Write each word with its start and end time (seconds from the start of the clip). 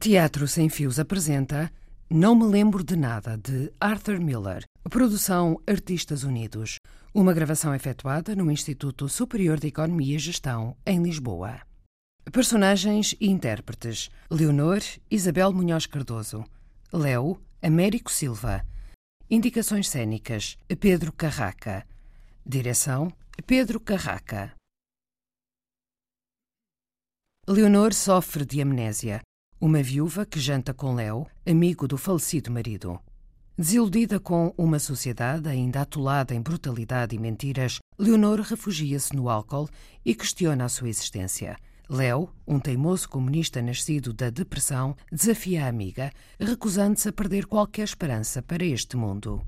Teatro 0.00 0.48
Sem 0.48 0.70
Fios 0.70 0.98
apresenta 0.98 1.70
Não 2.08 2.34
Me 2.34 2.46
Lembro 2.46 2.82
de 2.82 2.96
Nada, 2.96 3.36
de 3.36 3.70
Arthur 3.78 4.18
Miller. 4.18 4.64
Produção 4.84 5.60
Artistas 5.66 6.24
Unidos. 6.24 6.78
Uma 7.12 7.34
gravação 7.34 7.74
efetuada 7.74 8.34
no 8.34 8.50
Instituto 8.50 9.10
Superior 9.10 9.60
de 9.60 9.66
Economia 9.66 10.16
e 10.16 10.18
Gestão, 10.18 10.74
em 10.86 11.02
Lisboa. 11.02 11.60
Personagens 12.32 13.14
e 13.20 13.28
intérpretes: 13.28 14.08
Leonor 14.30 14.80
Isabel 15.10 15.52
Munhoz 15.52 15.84
Cardoso. 15.84 16.46
Léo 16.90 17.38
Américo 17.60 18.10
Silva. 18.10 18.66
Indicações 19.28 19.86
cênicas: 19.86 20.56
Pedro 20.80 21.12
Carraca. 21.12 21.86
Direção: 22.46 23.12
Pedro 23.46 23.78
Carraca. 23.78 24.54
Leonor 27.46 27.92
sofre 27.92 28.46
de 28.46 28.62
amnésia. 28.62 29.20
Uma 29.62 29.82
viúva 29.82 30.24
que 30.24 30.40
janta 30.40 30.72
com 30.72 30.94
Léo, 30.94 31.26
amigo 31.46 31.86
do 31.86 31.98
falecido 31.98 32.50
marido. 32.50 32.98
Desiludida 33.58 34.18
com 34.18 34.54
uma 34.56 34.78
sociedade 34.78 35.50
ainda 35.50 35.82
atolada 35.82 36.34
em 36.34 36.40
brutalidade 36.40 37.14
e 37.14 37.18
mentiras, 37.18 37.78
Leonor 37.98 38.40
refugia-se 38.40 39.14
no 39.14 39.28
álcool 39.28 39.68
e 40.02 40.14
questiona 40.14 40.64
a 40.64 40.68
sua 40.70 40.88
existência. 40.88 41.58
Léo, 41.90 42.30
um 42.48 42.58
teimoso 42.58 43.06
comunista 43.06 43.60
nascido 43.60 44.14
da 44.14 44.30
depressão, 44.30 44.96
desafia 45.12 45.66
a 45.66 45.68
amiga, 45.68 46.10
recusando-se 46.40 47.10
a 47.10 47.12
perder 47.12 47.44
qualquer 47.44 47.84
esperança 47.84 48.40
para 48.40 48.64
este 48.64 48.96
mundo. 48.96 49.44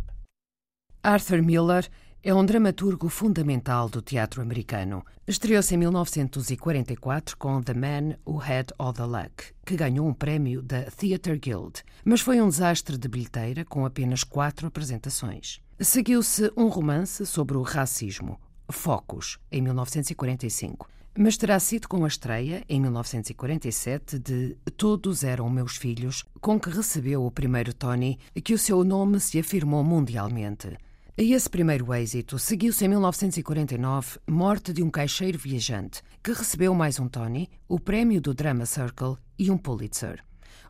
Arthur 1.02 1.40
Miller 1.42 1.88
é 2.24 2.32
um 2.32 2.44
dramaturgo 2.44 3.08
fundamental 3.08 3.88
do 3.88 4.00
teatro 4.00 4.40
americano. 4.40 5.04
Estreou-se 5.26 5.74
em 5.74 5.78
1944 5.78 7.36
com 7.36 7.60
The 7.60 7.74
Man 7.74 8.16
Who 8.24 8.40
Had 8.40 8.66
All 8.78 8.92
the 8.92 9.04
Luck, 9.04 9.52
que 9.66 9.74
ganhou 9.74 10.06
um 10.06 10.14
prémio 10.14 10.62
da 10.62 10.82
Theatre 10.82 11.36
Guild, 11.36 11.82
mas 12.04 12.20
foi 12.20 12.40
um 12.40 12.48
desastre 12.48 12.96
de 12.96 13.08
bilheteira 13.08 13.64
com 13.64 13.84
apenas 13.84 14.22
quatro 14.22 14.68
apresentações. 14.68 15.60
Seguiu-se 15.80 16.52
um 16.56 16.68
romance 16.68 17.26
sobre 17.26 17.56
o 17.56 17.62
racismo, 17.62 18.38
Focus, 18.70 19.38
em 19.50 19.60
1945 19.60 20.88
mas 21.14 21.36
terá 21.36 21.60
sido 21.60 21.88
com 21.88 22.06
a 22.06 22.08
estreia, 22.08 22.64
em 22.66 22.80
1947, 22.80 24.18
de 24.18 24.56
Todos 24.78 25.22
Eram 25.22 25.50
Meus 25.50 25.76
Filhos, 25.76 26.24
com 26.40 26.58
que 26.58 26.70
recebeu 26.70 27.26
o 27.26 27.30
primeiro 27.30 27.74
Tony, 27.74 28.18
que 28.42 28.54
o 28.54 28.58
seu 28.58 28.82
nome 28.82 29.20
se 29.20 29.38
afirmou 29.38 29.84
mundialmente. 29.84 30.74
A 31.14 31.22
esse 31.22 31.48
primeiro 31.48 31.92
êxito 31.92 32.38
seguiu-se 32.38 32.86
em 32.86 32.88
1949 32.88 34.18
Morte 34.26 34.72
de 34.72 34.82
um 34.82 34.88
Caixeiro 34.88 35.36
Viajante, 35.36 36.00
que 36.24 36.32
recebeu 36.32 36.74
mais 36.74 36.98
um 36.98 37.06
Tony, 37.06 37.50
o 37.68 37.78
prémio 37.78 38.18
do 38.18 38.32
Drama 38.32 38.64
Circle 38.64 39.18
e 39.38 39.50
um 39.50 39.58
Pulitzer. 39.58 40.24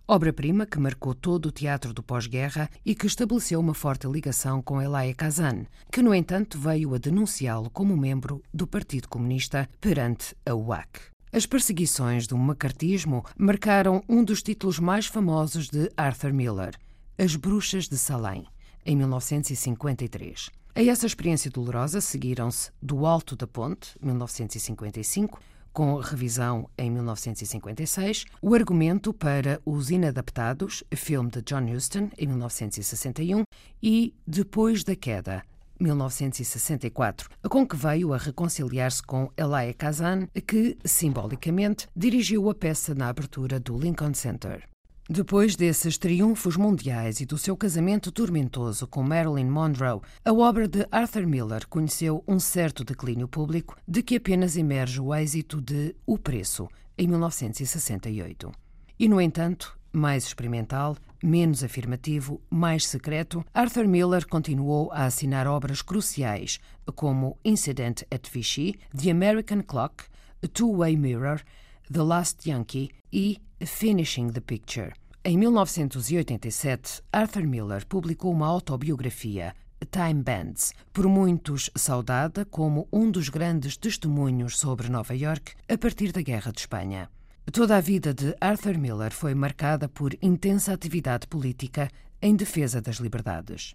Obra-prima 0.06 0.66
que 0.66 0.80
marcou 0.80 1.14
todo 1.14 1.46
o 1.46 1.52
teatro 1.52 1.94
do 1.94 2.02
pós-guerra 2.02 2.68
e 2.84 2.92
que 2.92 3.06
estabeleceu 3.06 3.60
uma 3.60 3.72
forte 3.72 4.08
ligação 4.08 4.60
com 4.60 4.82
Elia 4.82 5.14
Kazan, 5.14 5.64
que, 5.92 6.02
no 6.02 6.12
entanto, 6.12 6.58
veio 6.58 6.92
a 6.92 6.98
denunciá-lo 6.98 7.70
como 7.70 7.96
membro 7.96 8.42
do 8.52 8.66
Partido 8.66 9.08
Comunista 9.08 9.68
perante 9.80 10.34
a 10.44 10.52
UAC. 10.56 11.02
As 11.32 11.46
perseguições 11.46 12.26
do 12.26 12.36
macartismo 12.36 13.24
marcaram 13.38 14.02
um 14.08 14.24
dos 14.24 14.42
títulos 14.42 14.80
mais 14.80 15.06
famosos 15.06 15.68
de 15.68 15.88
Arthur 15.96 16.32
Miller, 16.32 16.74
As 17.16 17.36
Bruxas 17.36 17.88
de 17.88 17.96
Salem 17.96 18.44
em 18.84 18.96
1953. 18.96 20.50
A 20.74 20.82
essa 20.82 21.06
experiência 21.06 21.50
dolorosa 21.50 22.00
seguiram-se 22.00 22.70
Do 22.80 23.04
Alto 23.04 23.36
da 23.36 23.46
Ponte, 23.46 23.94
1955, 24.00 25.38
com 25.72 25.96
revisão 25.96 26.68
em 26.76 26.90
1956, 26.90 28.24
O 28.40 28.54
Argumento 28.54 29.12
para 29.12 29.60
os 29.64 29.90
Inadaptados, 29.90 30.84
filme 30.94 31.30
de 31.30 31.42
John 31.42 31.64
Huston, 31.70 32.10
em 32.18 32.26
1961, 32.26 33.44
e 33.82 34.14
Depois 34.26 34.84
da 34.84 34.94
Queda, 34.94 35.42
1964, 35.80 37.28
com 37.48 37.66
que 37.66 37.76
veio 37.76 38.12
a 38.12 38.16
reconciliar-se 38.16 39.02
com 39.02 39.30
Elia 39.36 39.74
Kazan, 39.74 40.28
que, 40.46 40.78
simbolicamente, 40.84 41.88
dirigiu 41.96 42.48
a 42.48 42.54
peça 42.54 42.94
na 42.94 43.08
abertura 43.08 43.58
do 43.58 43.76
Lincoln 43.76 44.14
Center. 44.14 44.71
Depois 45.10 45.56
desses 45.56 45.98
triunfos 45.98 46.56
mundiais 46.56 47.20
e 47.20 47.26
do 47.26 47.36
seu 47.36 47.56
casamento 47.56 48.12
tormentoso 48.12 48.86
com 48.86 49.02
Marilyn 49.02 49.50
Monroe, 49.50 50.00
a 50.24 50.32
obra 50.32 50.68
de 50.68 50.86
Arthur 50.92 51.26
Miller 51.26 51.66
conheceu 51.66 52.22
um 52.26 52.38
certo 52.38 52.84
declínio 52.84 53.26
público, 53.26 53.76
de 53.86 54.00
que 54.00 54.16
apenas 54.16 54.56
emerge 54.56 55.00
o 55.00 55.12
êxito 55.12 55.60
de 55.60 55.96
O 56.06 56.16
Preço, 56.16 56.68
em 56.96 57.08
1968. 57.08 58.52
E, 58.96 59.08
no 59.08 59.20
entanto, 59.20 59.76
mais 59.92 60.24
experimental, 60.24 60.96
menos 61.20 61.64
afirmativo, 61.64 62.40
mais 62.48 62.86
secreto, 62.86 63.44
Arthur 63.52 63.88
Miller 63.88 64.24
continuou 64.28 64.88
a 64.92 65.04
assinar 65.06 65.48
obras 65.48 65.82
cruciais, 65.82 66.60
como 66.94 67.36
Incident 67.44 68.02
at 68.08 68.30
Vichy, 68.32 68.78
The 68.96 69.10
American 69.10 69.62
Clock, 69.62 70.04
A 70.44 70.46
Two-Way 70.46 70.96
Mirror, 70.96 71.42
The 71.92 72.02
Last 72.02 72.48
Yankee 72.48 72.90
e 73.12 73.36
Finishing 73.60 74.32
the 74.32 74.40
Picture. 74.40 74.94
Em 75.22 75.36
1987, 75.36 77.02
Arthur 77.12 77.46
Miller 77.46 77.84
publicou 77.86 78.32
uma 78.32 78.46
autobiografia, 78.46 79.54
Time 79.90 80.22
Bands, 80.22 80.72
por 80.90 81.06
muitos 81.06 81.68
saudada 81.76 82.46
como 82.46 82.88
um 82.90 83.10
dos 83.10 83.28
grandes 83.28 83.76
testemunhos 83.76 84.58
sobre 84.58 84.88
Nova 84.88 85.14
York 85.14 85.52
a 85.68 85.76
partir 85.76 86.12
da 86.12 86.22
Guerra 86.22 86.50
de 86.50 86.60
Espanha. 86.60 87.10
Toda 87.52 87.76
a 87.76 87.80
vida 87.82 88.14
de 88.14 88.34
Arthur 88.40 88.78
Miller 88.78 89.12
foi 89.12 89.34
marcada 89.34 89.86
por 89.86 90.16
intensa 90.22 90.72
atividade 90.72 91.26
política 91.26 91.90
em 92.22 92.34
defesa 92.34 92.80
das 92.80 92.96
liberdades. 92.96 93.74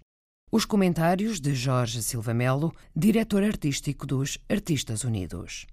Os 0.50 0.64
comentários 0.64 1.38
de 1.38 1.54
Jorge 1.54 2.02
Silva 2.02 2.34
Melo, 2.34 2.74
diretor 2.96 3.44
artístico 3.44 4.04
dos 4.04 4.38
Artistas 4.48 5.04
Unidos. 5.04 5.68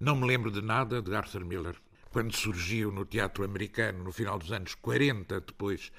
Não 0.00 0.14
me 0.14 0.28
lembro 0.28 0.52
de 0.52 0.62
nada 0.62 1.02
de 1.02 1.12
Arthur 1.12 1.44
Miller 1.44 1.74
quando 2.10 2.32
surgiu 2.36 2.92
no 2.92 3.04
teatro 3.04 3.42
americano 3.42 4.04
no 4.04 4.12
final 4.12 4.38
dos 4.38 4.52
anos 4.52 4.76
40, 4.76 5.40
depois 5.40 5.90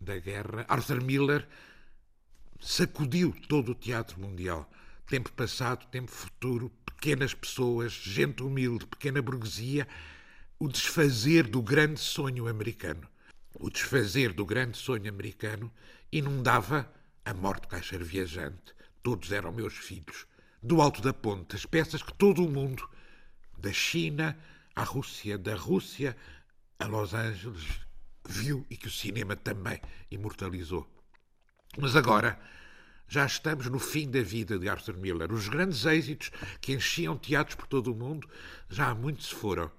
da 0.00 0.16
guerra, 0.16 0.64
Arthur 0.68 1.02
Miller 1.02 1.44
sacudiu 2.60 3.34
todo 3.48 3.72
o 3.72 3.74
teatro 3.74 4.20
mundial. 4.20 4.70
Tempo 5.08 5.32
passado, 5.32 5.86
tempo 5.86 6.08
futuro, 6.08 6.70
pequenas 6.86 7.34
pessoas, 7.34 7.92
gente 7.92 8.44
humilde, 8.44 8.86
pequena 8.86 9.20
burguesia, 9.20 9.88
o 10.56 10.68
desfazer 10.68 11.48
do 11.48 11.60
grande 11.60 11.98
sonho 11.98 12.46
americano. 12.46 13.08
O 13.58 13.68
desfazer 13.68 14.32
do 14.32 14.46
grande 14.46 14.78
sonho 14.78 15.08
americano 15.08 15.68
inundava 16.12 16.88
a 17.24 17.34
morte 17.34 17.66
do 17.98 18.04
viajante. 18.04 18.72
Todos 19.02 19.32
eram 19.32 19.50
meus 19.50 19.74
filhos. 19.74 20.26
Do 20.62 20.80
alto 20.80 21.02
da 21.02 21.12
ponte, 21.12 21.56
as 21.56 21.66
peças 21.66 22.04
que 22.04 22.14
todo 22.14 22.44
o 22.44 22.50
mundo, 22.50 22.88
da 23.58 23.72
China 23.72 24.38
à 24.74 24.82
Rússia, 24.82 25.36
da 25.36 25.54
Rússia 25.54 26.16
a 26.78 26.86
Los 26.86 27.14
Angeles, 27.14 27.64
viu 28.28 28.64
e 28.70 28.76
que 28.76 28.86
o 28.86 28.90
cinema 28.90 29.34
também 29.34 29.80
imortalizou. 30.10 30.88
Mas 31.76 31.96
agora 31.96 32.38
já 33.08 33.24
estamos 33.24 33.66
no 33.66 33.78
fim 33.78 34.10
da 34.10 34.20
vida 34.20 34.58
de 34.58 34.68
Arthur 34.68 34.96
Miller. 34.96 35.32
Os 35.32 35.48
grandes 35.48 35.84
êxitos 35.86 36.30
que 36.60 36.72
enchiam 36.72 37.16
teatros 37.16 37.56
por 37.56 37.66
todo 37.66 37.92
o 37.92 37.96
mundo 37.96 38.28
já 38.68 38.90
há 38.90 38.94
muito 38.94 39.22
se 39.22 39.34
foram. 39.34 39.70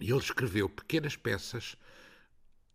E 0.00 0.10
ele 0.10 0.20
escreveu 0.20 0.68
pequenas 0.68 1.16
peças, 1.16 1.76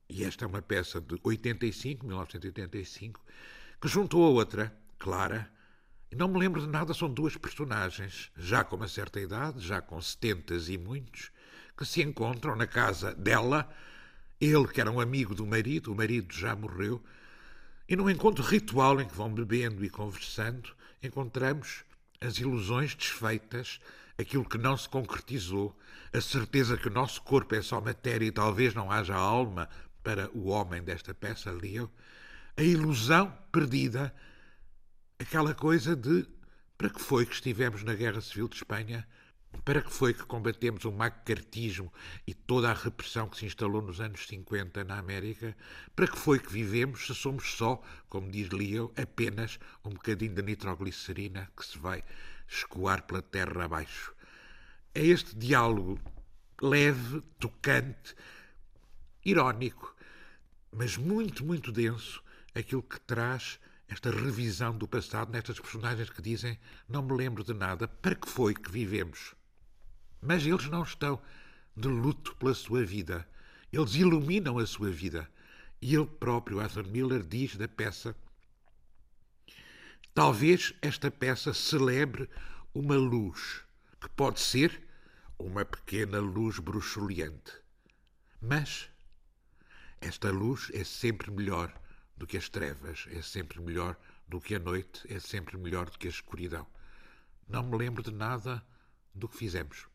e 0.10 0.24
esta 0.24 0.44
é 0.44 0.48
uma 0.48 0.62
peça 0.62 1.00
de 1.00 1.18
85, 1.24 2.06
1985, 2.06 3.24
que 3.80 3.88
juntou 3.88 4.26
a 4.26 4.30
outra, 4.30 4.76
Clara, 5.00 5.52
não 6.16 6.28
me 6.28 6.38
lembro 6.38 6.60
de 6.60 6.68
nada, 6.68 6.94
são 6.94 7.10
duas 7.10 7.38
personagens, 7.38 8.32
já 8.36 8.64
com 8.64 8.76
uma 8.76 8.88
certa 8.88 9.20
idade, 9.20 9.66
já 9.66 9.82
com 9.82 10.02
setentas 10.02 10.68
e 10.68 10.78
muitos, 10.78 11.32
que 11.78 11.86
se 11.86 12.02
encontram 12.02 12.56
na 12.56 12.68
casa 12.68 13.16
dela, 13.16 13.70
ele 14.40 14.68
que 14.68 14.82
era 14.82 14.92
um 14.92 15.00
amigo 15.00 15.34
do 15.34 15.46
marido, 15.46 15.92
o 15.92 15.96
marido 15.96 16.34
já 16.34 16.56
morreu, 16.56 17.02
e 17.88 17.96
num 17.96 18.10
encontro 18.10 18.44
ritual 18.44 19.00
em 19.00 19.08
que 19.08 19.16
vão 19.16 19.34
bebendo 19.34 19.86
e 19.86 19.90
conversando, 19.90 20.76
encontramos 21.02 21.86
as 22.20 22.38
ilusões 22.38 22.94
desfeitas, 22.94 23.80
aquilo 24.18 24.44
que 24.44 24.58
não 24.58 24.76
se 24.76 24.90
concretizou, 24.90 25.78
a 26.14 26.20
certeza 26.20 26.78
que 26.78 26.88
o 26.88 26.94
nosso 26.94 27.22
corpo 27.22 27.56
é 27.56 27.62
só 27.62 27.80
matéria 27.80 28.26
e 28.26 28.32
talvez 28.32 28.74
não 28.74 28.92
haja 28.92 29.16
alma 29.16 29.70
para 30.04 30.30
o 30.34 30.50
homem 30.50 30.84
desta 30.84 31.14
peça, 31.14 31.52
Leo, 31.52 31.90
a 32.58 32.62
ilusão 32.62 33.34
perdida 33.52 34.14
aquela 35.22 35.54
coisa 35.54 35.96
de 35.96 36.26
para 36.76 36.90
que 36.90 37.00
foi 37.00 37.28
que 37.28 37.36
estivemos 37.36 37.84
na 37.84 37.94
Guerra 37.94 38.22
Civil 38.22 38.48
de 38.48 38.56
Espanha? 38.56 39.08
Para 39.64 39.80
que 39.80 39.94
foi 39.94 40.16
que 40.16 40.24
combatemos 40.26 40.84
o 40.84 40.92
macartismo 40.92 41.94
e 42.26 42.34
toda 42.34 42.72
a 42.72 42.74
repressão 42.74 43.30
que 43.30 43.38
se 43.38 43.46
instalou 43.46 43.84
nos 43.84 44.02
anos 44.02 44.26
50 44.26 44.84
na 44.84 44.98
América? 44.98 45.56
Para 45.96 46.08
que 46.08 46.18
foi 46.18 46.40
que 46.40 46.52
vivemos 46.52 47.06
se 47.06 47.14
somos 47.14 47.52
só, 47.52 47.80
como 48.10 48.32
diz 48.32 48.50
Leo, 48.50 48.92
apenas 48.98 49.60
um 49.86 49.92
bocadinho 49.92 50.34
de 50.34 50.42
nitroglicerina 50.42 51.52
que 51.56 51.66
se 51.68 51.78
vai 51.78 52.04
escoar 52.48 53.04
pela 53.04 53.22
terra 53.22 53.66
abaixo? 53.66 54.16
É 54.96 55.06
este 55.06 55.36
diálogo 55.36 56.00
leve, 56.60 57.22
tocante, 57.40 58.16
irónico, 59.24 59.96
mas 60.72 60.98
muito, 60.98 61.46
muito 61.46 61.72
denso, 61.72 62.24
aquilo 62.56 62.82
que 62.82 63.00
traz 63.02 63.60
esta 63.92 64.10
revisão 64.10 64.78
do 64.78 64.88
passado 64.88 65.34
nestas 65.34 65.60
personagens 65.60 66.10
que 66.10 66.22
dizem 66.22 66.58
não 66.88 67.02
me 67.02 67.14
lembro 67.14 67.44
de 67.44 67.54
nada, 67.54 67.90
para 67.90 68.16
que 68.16 68.30
foi 68.30 68.54
que 68.54 68.72
vivemos? 68.72 69.36
Mas 70.22 70.46
eles 70.46 70.70
não 70.70 70.84
estão 70.84 71.22
de 71.76 71.90
luto 71.90 72.34
pela 72.38 72.54
sua 72.54 72.86
vida. 72.86 73.28
Eles 73.72 73.96
iluminam 73.96 74.58
a 74.58 74.66
sua 74.66 74.90
vida. 74.90 75.30
E 75.82 75.94
ele 75.94 76.06
próprio, 76.06 76.62
Arthur 76.62 76.88
Miller, 76.88 77.22
diz 77.22 77.58
da 77.58 77.68
peça: 77.68 78.16
Talvez 80.14 80.74
esta 80.82 81.12
peça 81.12 81.54
celebre 81.54 82.30
uma 82.74 82.96
luz, 82.96 83.62
que 84.00 84.08
pode 84.10 84.40
ser 84.40 84.82
uma 85.38 85.66
pequena 85.66 86.20
luz 86.20 86.60
bruxuleante. 86.60 87.52
Mas 88.42 88.90
esta 90.00 90.32
luz 90.32 90.72
é 90.74 90.86
sempre 90.86 91.30
melhor 91.30 91.81
do 92.22 92.28
que 92.28 92.38
as 92.38 92.48
trevas, 92.48 93.08
é 93.10 93.20
sempre 93.20 93.60
melhor 93.60 93.98
do 94.28 94.40
que 94.40 94.54
a 94.54 94.60
noite, 94.60 95.12
é 95.12 95.20
sempre 95.20 95.58
melhor 95.58 95.90
do 95.90 95.98
que 95.98 96.06
a 96.06 96.10
escuridão. 96.12 96.68
Não 97.50 97.64
me 97.64 97.76
lembro 97.76 98.04
de 98.04 98.12
nada 98.12 98.64
do 99.12 99.28
que 99.28 99.36
fizemos. 99.36 99.88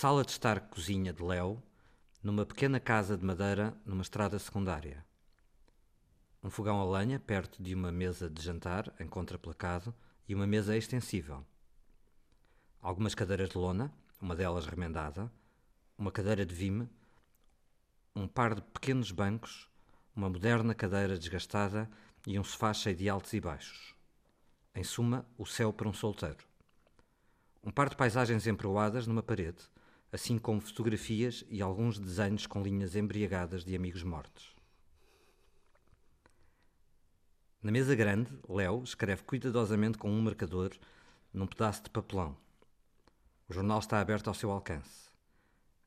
Sala 0.00 0.24
de 0.24 0.30
estar 0.30 0.60
cozinha 0.60 1.12
de 1.12 1.20
Léo, 1.24 1.60
numa 2.22 2.46
pequena 2.46 2.78
casa 2.78 3.18
de 3.18 3.24
madeira 3.24 3.76
numa 3.84 4.02
estrada 4.02 4.38
secundária. 4.38 5.04
Um 6.40 6.48
fogão 6.48 6.80
a 6.80 6.98
lenha 6.98 7.18
perto 7.18 7.60
de 7.60 7.74
uma 7.74 7.90
mesa 7.90 8.30
de 8.30 8.40
jantar 8.40 8.94
em 9.00 9.08
contraplacado 9.08 9.92
e 10.28 10.36
uma 10.36 10.46
mesa 10.46 10.76
extensível. 10.76 11.44
Algumas 12.80 13.12
cadeiras 13.12 13.48
de 13.48 13.58
lona, 13.58 13.92
uma 14.20 14.36
delas 14.36 14.66
remendada, 14.66 15.28
uma 15.98 16.12
cadeira 16.12 16.46
de 16.46 16.54
vime, 16.54 16.88
um 18.14 18.28
par 18.28 18.54
de 18.54 18.62
pequenos 18.62 19.10
bancos, 19.10 19.68
uma 20.14 20.30
moderna 20.30 20.76
cadeira 20.76 21.18
desgastada 21.18 21.90
e 22.24 22.38
um 22.38 22.44
sofá 22.44 22.72
cheio 22.72 22.94
de 22.94 23.08
altos 23.08 23.32
e 23.32 23.40
baixos. 23.40 23.96
Em 24.76 24.84
suma, 24.84 25.26
o 25.36 25.44
céu 25.44 25.72
para 25.72 25.88
um 25.88 25.92
solteiro. 25.92 26.46
Um 27.64 27.72
par 27.72 27.88
de 27.88 27.96
paisagens 27.96 28.46
emproadas 28.46 29.04
numa 29.04 29.24
parede, 29.24 29.58
assim 30.12 30.38
como 30.38 30.60
fotografias 30.60 31.44
e 31.48 31.60
alguns 31.60 31.98
desenhos 31.98 32.46
com 32.46 32.62
linhas 32.62 32.96
embriagadas 32.96 33.64
de 33.64 33.76
amigos 33.76 34.02
mortos. 34.02 34.56
Na 37.62 37.72
mesa 37.72 37.94
grande, 37.94 38.30
Léo 38.48 38.82
escreve 38.82 39.22
cuidadosamente 39.24 39.98
com 39.98 40.10
um 40.10 40.22
marcador 40.22 40.70
num 41.32 41.46
pedaço 41.46 41.82
de 41.82 41.90
papelão. 41.90 42.36
O 43.48 43.52
jornal 43.52 43.78
está 43.80 44.00
aberto 44.00 44.28
ao 44.28 44.34
seu 44.34 44.50
alcance. 44.50 45.08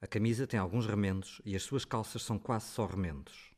A 0.02 0.08
camisa 0.08 0.46
tem 0.46 0.60
alguns 0.60 0.86
remendos 0.86 1.42
e 1.46 1.56
as 1.56 1.64
suas 1.64 1.86
calças 1.86 2.24
são 2.24 2.38
quase 2.38 2.66
só 2.68 2.86
remendos. 2.86 3.52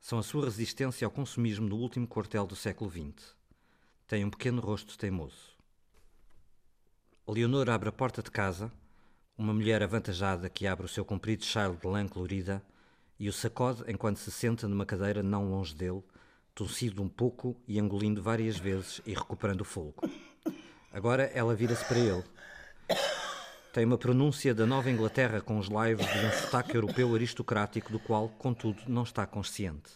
São 0.00 0.18
a 0.18 0.22
sua 0.22 0.44
resistência 0.44 1.04
ao 1.04 1.10
consumismo 1.10 1.68
do 1.68 1.76
último 1.76 2.06
quartel 2.06 2.46
do 2.46 2.54
século 2.54 2.90
XX. 2.90 3.34
Tem 4.06 4.24
um 4.24 4.30
pequeno 4.30 4.60
rosto 4.60 4.96
teimoso. 4.96 5.56
Leonor 7.26 7.68
abre 7.68 7.88
a 7.88 7.92
porta 7.92 8.22
de 8.22 8.30
casa 8.30 8.72
uma 9.38 9.54
mulher 9.54 9.84
avantajada 9.84 10.50
que 10.50 10.66
abre 10.66 10.84
o 10.84 10.88
seu 10.88 11.04
comprido 11.04 11.44
chale 11.44 11.76
de 11.76 11.86
lã 11.86 12.08
colorida 12.08 12.60
e 13.20 13.28
o 13.28 13.32
sacode 13.32 13.84
enquanto 13.86 14.16
se 14.16 14.32
senta 14.32 14.66
numa 14.66 14.84
cadeira 14.84 15.22
não 15.22 15.48
longe 15.48 15.76
dele, 15.76 16.02
tossindo 16.52 17.00
um 17.00 17.08
pouco 17.08 17.56
e 17.66 17.78
engolindo 17.78 18.20
várias 18.20 18.58
vezes 18.58 19.00
e 19.06 19.14
recuperando 19.14 19.60
o 19.60 19.64
fogo. 19.64 19.94
Agora 20.92 21.22
ela 21.26 21.54
vira-se 21.54 21.84
para 21.84 21.98
ele. 21.98 22.24
Tem 23.72 23.84
uma 23.84 23.96
pronúncia 23.96 24.52
da 24.52 24.66
Nova 24.66 24.90
Inglaterra 24.90 25.40
com 25.40 25.58
os 25.58 25.68
laivos 25.68 26.06
de 26.06 26.18
um 26.26 26.32
sotaque 26.32 26.74
europeu 26.74 27.14
aristocrático 27.14 27.92
do 27.92 28.00
qual, 28.00 28.28
contudo, 28.30 28.82
não 28.88 29.04
está 29.04 29.24
consciente. 29.24 29.92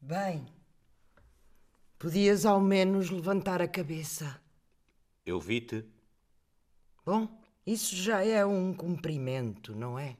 Bem, 0.00 0.46
podias 1.96 2.44
ao 2.44 2.60
menos 2.60 3.08
levantar 3.08 3.62
a 3.62 3.68
cabeça. 3.68 4.40
Eu 5.24 5.38
vi-te 5.38 5.84
Bom, 7.10 7.26
isso 7.66 7.96
já 7.96 8.24
é 8.24 8.46
um 8.46 8.72
cumprimento, 8.72 9.74
não 9.74 9.98
é? 9.98 10.16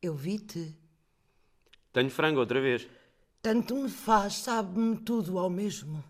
Eu 0.00 0.14
vi-te. 0.14 0.72
Tenho 1.92 2.08
frango 2.08 2.38
outra 2.38 2.60
vez. 2.60 2.86
Tanto 3.42 3.74
me 3.74 3.88
faz, 3.88 4.34
sabe-me 4.34 4.96
tudo 4.98 5.36
ao 5.36 5.50
mesmo. 5.50 6.04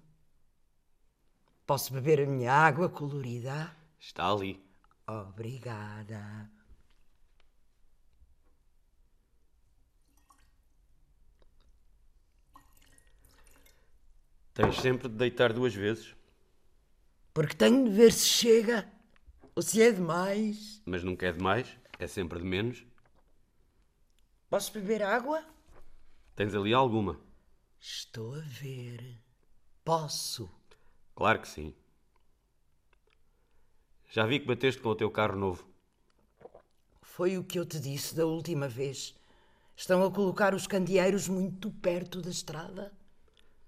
Posso 1.67 1.95
beber 1.95 2.21
a 2.21 2.26
minha 2.26 2.53
água 2.53 2.91
colorida? 2.91 3.75
Está 3.99 4.31
ali. 4.31 4.62
Obrigada. 5.07 6.50
Tens 14.53 14.79
sempre 14.79 15.09
de 15.09 15.15
deitar 15.15 15.55
duas 15.55 15.75
vezes. 15.75 16.15
Porque 17.33 17.57
tenho 17.57 17.83
de 17.83 17.91
ver 17.93 18.12
se 18.12 18.26
chega 18.26 18.95
ou 19.57 19.63
se 19.63 19.81
é 19.81 19.91
demais. 19.91 20.83
Mas 20.85 21.03
nunca 21.03 21.27
é 21.27 21.33
demais, 21.33 21.67
é 21.99 22.07
sempre 22.07 22.39
de 22.39 22.45
menos. 22.45 22.85
Posso 24.51 24.71
beber 24.73 25.03
água? 25.03 25.43
Tens 26.37 26.55
ali 26.55 26.75
alguma? 26.75 27.19
Estou 27.81 28.35
a 28.35 28.41
ver. 28.41 29.19
Posso. 29.83 30.51
Claro 31.15 31.41
que 31.41 31.49
sim. 31.49 31.75
Já 34.11 34.27
vi 34.27 34.39
que 34.41 34.47
bateste 34.47 34.81
com 34.81 34.91
o 34.91 34.95
teu 34.95 35.11
carro 35.11 35.37
novo. 35.39 35.67
Foi 37.01 37.39
o 37.39 37.45
que 37.45 37.59
eu 37.59 37.65
te 37.65 37.81
disse 37.81 38.15
da 38.15 38.27
última 38.27 38.69
vez. 38.69 39.15
Estão 39.75 40.05
a 40.05 40.11
colocar 40.11 40.55
os 40.55 40.67
candeeiros 40.67 41.29
muito 41.29 41.71
perto 41.71 42.21
da 42.21 42.31
estrada? 42.31 42.93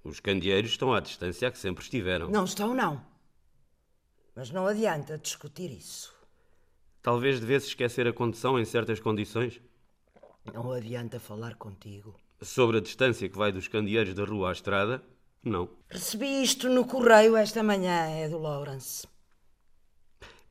Os 0.05 0.21
candeeiros 0.21 0.71
estão 0.71 0.93
à 0.93 1.01
distância 1.01 1.51
que 1.51 1.59
sempre 1.59 1.83
estiveram. 1.83 2.29
Não 2.29 2.45
estão, 2.45 2.75
não. 2.75 3.05
Mas 4.39 4.53
não 4.53 4.69
adianta 4.69 5.19
discutir 5.19 5.69
isso. 5.69 6.15
Talvez 7.03 7.41
devesse 7.41 7.67
esquecer 7.67 8.07
a 8.07 8.13
condução 8.13 8.57
em 8.57 8.65
certas 8.65 9.01
condições. 9.01 9.61
Não 10.55 10.71
adianta 10.71 11.19
falar 11.19 11.57
contigo. 11.57 12.15
Sobre 12.41 12.77
a 12.77 12.81
distância 12.81 13.29
que 13.29 13.37
vai 13.37 13.51
dos 13.51 13.67
candeeiros 13.67 14.15
da 14.15 14.25
rua 14.25 14.51
à 14.51 14.53
estrada, 14.53 15.03
não. 15.43 15.69
Recebi 15.89 16.41
isto 16.41 16.69
no 16.69 16.87
correio 16.87 17.37
esta 17.37 17.65
manhã, 17.65 18.11
é 18.11 18.29
do 18.29 18.39
Lawrence. 18.39 19.09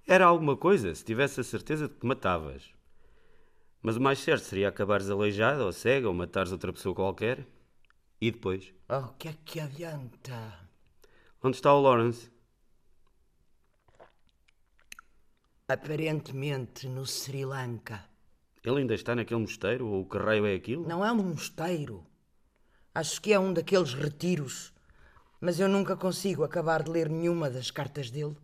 Era 0.06 0.26
alguma 0.26 0.58
coisa, 0.58 0.94
se 0.94 1.06
tivesse 1.06 1.40
a 1.40 1.44
certeza 1.46 1.88
de 1.88 1.96
que 1.96 2.06
matavas. 2.06 2.70
Mas 3.82 3.96
o 3.96 4.02
mais 4.02 4.20
certo 4.20 4.44
seria 4.44 4.68
acabares 4.68 5.10
aleijada 5.10 5.64
ou 5.64 5.72
cega 5.72 6.10
ou 6.10 6.14
matares 6.14 6.52
outra 6.52 6.74
pessoa 6.74 6.94
qualquer. 6.94 7.48
E 8.20 8.32
depois? 8.32 8.74
Oh, 8.90 8.98
o 8.98 9.14
que 9.14 9.30
é 9.30 9.36
que 9.46 9.62
adianta? 9.62 10.60
Onde 11.42 11.56
está 11.56 11.74
o 11.74 11.80
Lawrence? 11.80 12.36
Aparentemente 15.70 16.88
no 16.88 17.06
Sri 17.06 17.44
Lanka. 17.44 18.06
Ele 18.64 18.80
ainda 18.80 18.94
está 18.94 19.14
naquele 19.14 19.42
mosteiro 19.42 19.86
ou 19.86 20.04
o 20.04 20.06
que 20.06 20.18
raio 20.18 20.46
é 20.46 20.56
aquilo? 20.56 20.88
Não 20.88 21.04
é 21.04 21.12
um 21.12 21.22
mosteiro. 21.22 22.06
Acho 22.96 23.22
que 23.22 23.34
é 23.34 23.40
um 23.40 23.52
daqueles 23.52 23.94
retiros. 23.94 24.74
Mas 25.42 25.60
eu 25.60 25.68
nunca 25.68 25.98
consigo 25.98 26.46
acabar 26.46 26.84
de 26.84 26.90
ler 26.90 27.10
nenhuma 27.10 27.50
das 27.50 27.70
cartas 27.70 28.10
dele. 28.10 28.38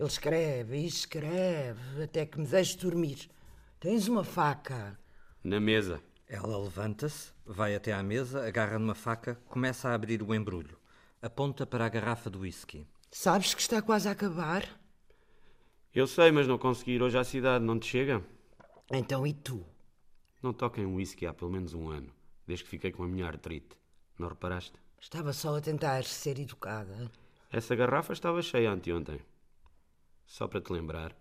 Ele 0.00 0.08
escreve 0.08 0.78
e 0.78 0.86
escreve 0.86 2.02
até 2.02 2.24
que 2.24 2.40
me 2.40 2.46
deixe 2.46 2.78
dormir. 2.78 3.28
Tens 3.78 4.08
uma 4.08 4.24
faca. 4.24 4.98
Na 5.44 5.60
mesa. 5.60 6.02
Ela 6.26 6.56
levanta-se, 6.56 7.30
vai 7.44 7.74
até 7.74 7.92
à 7.92 8.02
mesa, 8.02 8.46
agarra 8.46 8.78
numa 8.78 8.94
faca, 8.94 9.38
começa 9.46 9.90
a 9.90 9.94
abrir 9.94 10.22
o 10.22 10.34
embrulho. 10.34 10.78
Aponta 11.20 11.66
para 11.66 11.84
a 11.84 11.88
garrafa 11.90 12.30
do 12.30 12.40
whisky. 12.40 12.86
Sabes 13.10 13.52
que 13.52 13.60
está 13.60 13.82
quase 13.82 14.08
a 14.08 14.12
acabar? 14.12 14.66
Eu 15.98 16.06
sei, 16.06 16.30
mas 16.30 16.46
não 16.46 16.56
consegui 16.56 16.92
ir 16.92 17.02
hoje 17.02 17.18
à 17.18 17.24
cidade, 17.24 17.64
não 17.64 17.76
te 17.76 17.88
chega? 17.88 18.24
Então 18.88 19.26
e 19.26 19.32
tu? 19.32 19.66
Não 20.40 20.52
toco 20.52 20.78
em 20.78 20.86
whisky 20.86 21.26
há 21.26 21.34
pelo 21.34 21.50
menos 21.50 21.74
um 21.74 21.88
ano, 21.88 22.08
desde 22.46 22.62
que 22.62 22.70
fiquei 22.70 22.92
com 22.92 23.02
a 23.02 23.08
minha 23.08 23.26
artrite. 23.26 23.76
Não 24.16 24.28
reparaste? 24.28 24.78
Estava 25.00 25.32
só 25.32 25.56
a 25.56 25.60
tentar 25.60 26.04
ser 26.04 26.38
educada. 26.38 27.10
Essa 27.50 27.74
garrafa 27.74 28.12
estava 28.12 28.40
cheia 28.42 28.70
anteontem. 28.70 29.18
Só 30.24 30.46
para 30.46 30.60
te 30.60 30.72
lembrar. 30.72 31.16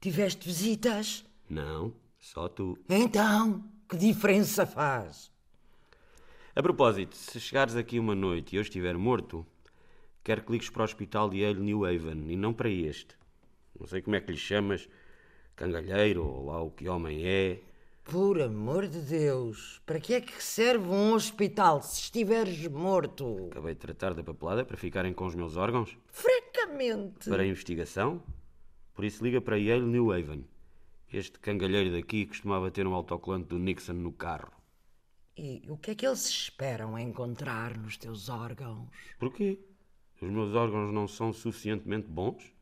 Tiveste 0.00 0.46
visitas? 0.46 1.26
Não, 1.46 1.92
só 2.18 2.48
tu. 2.48 2.78
Então, 2.88 3.62
que 3.86 3.98
diferença 3.98 4.64
faz? 4.64 5.30
A 6.56 6.62
propósito, 6.62 7.14
se 7.14 7.38
chegares 7.38 7.76
aqui 7.76 7.98
uma 7.98 8.14
noite 8.14 8.54
e 8.54 8.56
eu 8.56 8.62
estiver 8.62 8.96
morto, 8.96 9.46
quero 10.24 10.42
que 10.42 10.52
ligues 10.52 10.70
para 10.70 10.80
o 10.80 10.84
hospital 10.86 11.28
de 11.28 11.40
Yale 11.40 11.60
New 11.60 11.84
Haven 11.84 12.30
e 12.30 12.36
não 12.38 12.54
para 12.54 12.70
este. 12.70 13.20
Não 13.82 13.88
sei 13.88 14.00
como 14.00 14.14
é 14.14 14.20
que 14.20 14.30
lhe 14.30 14.38
chamas, 14.38 14.88
cangalheiro 15.56 16.24
ou 16.24 16.46
lá 16.46 16.62
o 16.62 16.70
que 16.70 16.88
homem 16.88 17.26
é. 17.26 17.60
Por 18.04 18.40
amor 18.40 18.86
de 18.86 19.00
Deus, 19.00 19.82
para 19.84 19.98
que 19.98 20.14
é 20.14 20.20
que 20.20 20.40
serve 20.40 20.86
um 20.86 21.14
hospital 21.14 21.82
se 21.82 22.02
estiveres 22.02 22.64
morto? 22.68 23.48
Acabei 23.50 23.74
de 23.74 23.80
tratar 23.80 24.14
da 24.14 24.22
papelada 24.22 24.64
para 24.64 24.76
ficarem 24.76 25.12
com 25.12 25.26
os 25.26 25.34
meus 25.34 25.56
órgãos. 25.56 25.98
Francamente. 26.06 27.28
Para 27.28 27.42
a 27.42 27.46
investigação. 27.46 28.22
Por 28.94 29.04
isso 29.04 29.24
liga 29.24 29.40
para 29.40 29.58
Yale 29.58 29.84
New 29.84 30.12
Haven. 30.12 30.44
Este 31.12 31.40
cangalheiro 31.40 31.90
daqui 31.90 32.26
costumava 32.26 32.70
ter 32.70 32.86
um 32.86 32.94
autocolante 32.94 33.48
do 33.48 33.58
Nixon 33.58 33.94
no 33.94 34.12
carro. 34.12 34.52
E 35.36 35.60
o 35.68 35.76
que 35.76 35.90
é 35.90 35.94
que 35.96 36.06
eles 36.06 36.28
esperam 36.28 36.96
encontrar 36.96 37.76
nos 37.76 37.96
teus 37.96 38.28
órgãos? 38.28 38.88
Porquê? 39.18 39.58
Os 40.20 40.30
meus 40.30 40.54
órgãos 40.54 40.92
não 40.92 41.08
são 41.08 41.32
suficientemente 41.32 42.06
bons? 42.06 42.52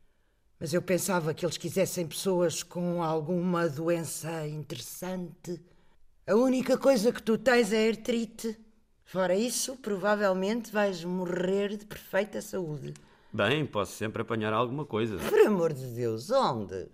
Mas 0.60 0.74
eu 0.74 0.82
pensava 0.82 1.32
que 1.32 1.46
eles 1.46 1.56
quisessem 1.56 2.06
pessoas 2.06 2.62
com 2.62 3.02
alguma 3.02 3.66
doença 3.66 4.46
interessante. 4.46 5.58
A 6.26 6.34
única 6.34 6.76
coisa 6.76 7.10
que 7.10 7.22
tu 7.22 7.38
tens 7.38 7.72
é 7.72 7.88
artrite. 7.88 8.60
Fora 9.02 9.34
isso, 9.34 9.74
provavelmente 9.76 10.70
vais 10.70 11.02
morrer 11.02 11.78
de 11.78 11.86
perfeita 11.86 12.42
saúde. 12.42 12.92
Bem, 13.32 13.64
posso 13.64 13.92
sempre 13.92 14.20
apanhar 14.20 14.52
alguma 14.52 14.84
coisa. 14.84 15.16
Por 15.16 15.40
amor 15.46 15.72
de 15.72 15.86
Deus, 15.86 16.30
onde? 16.30 16.88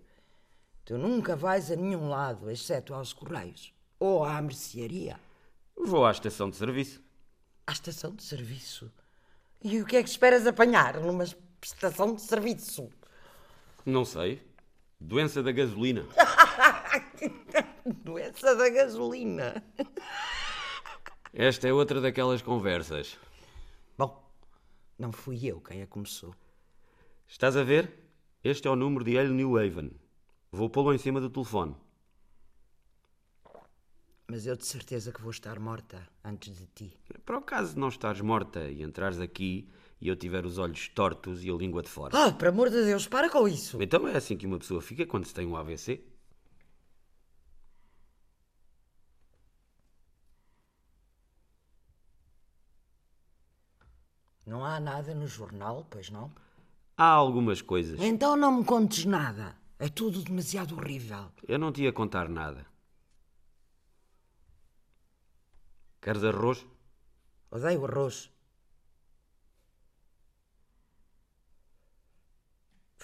Tu 0.85 0.97
nunca 0.97 1.35
vais 1.35 1.69
a 1.69 1.75
nenhum 1.75 2.09
lado, 2.09 2.49
exceto 2.49 2.95
aos 2.95 3.13
correios 3.13 3.75
ou 3.99 4.23
à 4.23 4.41
mercearia. 4.41 5.19
Vou 5.77 6.07
à 6.07 6.13
estação 6.13 6.49
de 6.49 6.55
serviço. 6.55 7.03
À 7.67 7.73
estação 7.73 8.15
de 8.15 8.23
serviço? 8.23 8.93
E 9.61 9.81
o 9.81 9.85
que 9.85 9.97
é 9.97 10.03
que 10.05 10.09
esperas 10.09 10.47
apanhar 10.47 11.01
numa 11.01 11.25
estação 11.61 12.15
de 12.15 12.23
serviço? 12.23 12.89
Não 13.87 14.05
sei. 14.05 14.43
Doença 15.01 15.45
da 15.45 15.53
gasolina. 15.53 16.05
Doença 18.03 18.57
da 18.57 18.69
gasolina. 18.69 19.63
Esta 21.33 21.69
é 21.69 21.73
outra 21.73 22.01
daquelas 22.01 22.43
conversas. 22.43 23.17
Bom, 23.97 24.29
não 24.99 25.13
fui 25.13 25.47
eu 25.47 25.61
quem 25.61 25.83
a 25.83 25.87
começou. 25.87 26.35
Estás 27.29 27.57
a 27.57 27.63
ver? 27.63 27.93
Este 28.43 28.67
é 28.67 28.71
o 28.73 28.75
número 28.75 29.05
de 29.05 29.13
Yale 29.13 29.33
New 29.33 29.57
Haven. 29.57 29.93
Vou 30.51 30.69
pô-lo 30.69 30.93
em 30.93 30.99
cima 30.99 31.21
do 31.21 31.31
telefone. 31.31 31.77
Mas 34.27 34.49
eu 34.49 34.57
de 34.57 34.67
certeza 34.67 35.13
que 35.13 35.23
vou 35.23 35.31
estar 35.31 35.61
morta 35.61 36.09
antes 36.25 36.59
de 36.59 36.67
ti. 36.75 36.99
Para 37.25 37.39
o 37.39 37.43
caso 37.43 37.75
de 37.75 37.79
não 37.79 37.89
estares 37.89 38.21
morta 38.21 38.69
e 38.69 38.83
entrares 38.83 39.21
aqui 39.21 39.71
e 40.01 40.09
eu 40.09 40.17
tiver 40.17 40.45
os 40.45 40.59
olhos 40.59 40.89
tortos 40.89 41.45
e 41.45 41.51
a 41.51 41.55
língua 41.55 41.83
de 41.83 41.89
fora. 41.89 42.17
Ah, 42.17 42.33
por 42.33 42.49
amor 42.49 42.71
de 42.71 42.85
Deus, 42.85 43.07
para 43.07 43.31
com 43.31 43.49
isso! 43.49 43.83
Então 43.83 44.07
é 44.07 44.17
assim 44.17 44.37
que 44.37 44.47
uma 44.47 44.59
pessoa 44.59 44.81
fica 44.81 45.07
quando 45.07 45.25
se 45.25 45.35
tem 45.35 45.47
um 45.47 45.57
AVC? 45.57 46.05
Não 54.45 54.65
há 54.65 54.79
nada 54.79 55.13
no 55.15 55.27
jornal, 55.27 55.87
pois 55.91 56.09
não? 56.09 56.31
Há 56.97 57.09
algumas 57.09 57.61
coisas. 57.61 58.01
Então 58.01 58.37
não 58.37 58.59
me 58.59 58.65
contes 58.65 59.05
nada. 59.05 59.57
É 59.79 59.89
tudo 59.89 60.23
demasiado 60.23 60.77
horrível. 60.77 61.31
Eu 61.47 61.59
não 61.59 61.73
te 61.73 61.83
ia 61.83 61.93
contar 61.93 62.29
nada. 62.29 62.65
Queres 66.01 66.23
arroz? 66.23 66.65
Odeio 67.51 67.85
arroz. 67.85 68.31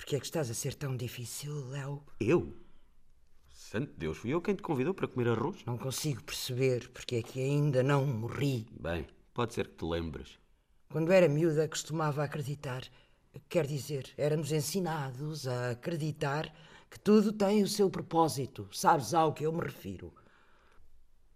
Por 0.02 0.06
que 0.06 0.16
é 0.16 0.18
que 0.18 0.26
estás 0.26 0.50
a 0.50 0.54
ser 0.54 0.74
tão 0.74 0.96
difícil, 0.96 1.68
Léo? 1.68 2.02
Eu? 2.18 2.52
Santo 3.54 3.92
Deus, 3.96 4.18
fui 4.18 4.30
eu 4.30 4.42
quem 4.42 4.56
te 4.56 4.60
convidou 4.60 4.92
para 4.92 5.06
comer 5.06 5.28
arroz? 5.28 5.64
Não 5.64 5.78
consigo 5.78 6.24
perceber 6.24 6.88
porque 6.88 7.14
é 7.14 7.22
que 7.22 7.40
ainda 7.40 7.84
não 7.84 8.04
morri. 8.04 8.66
Bem, 8.72 9.06
pode 9.32 9.54
ser 9.54 9.68
que 9.68 9.76
te 9.76 9.84
lembres. 9.84 10.40
Quando 10.90 11.12
era 11.12 11.28
miúda, 11.28 11.68
costumava 11.68 12.24
acreditar. 12.24 12.82
Quer 13.48 13.64
dizer, 13.64 14.12
éramos 14.18 14.50
ensinados 14.50 15.46
a 15.46 15.70
acreditar 15.70 16.52
que 16.90 16.98
tudo 16.98 17.32
tem 17.32 17.62
o 17.62 17.68
seu 17.68 17.88
propósito. 17.88 18.68
Sabes 18.72 19.14
ao 19.14 19.32
que 19.32 19.46
eu 19.46 19.52
me 19.52 19.60
refiro? 19.60 20.12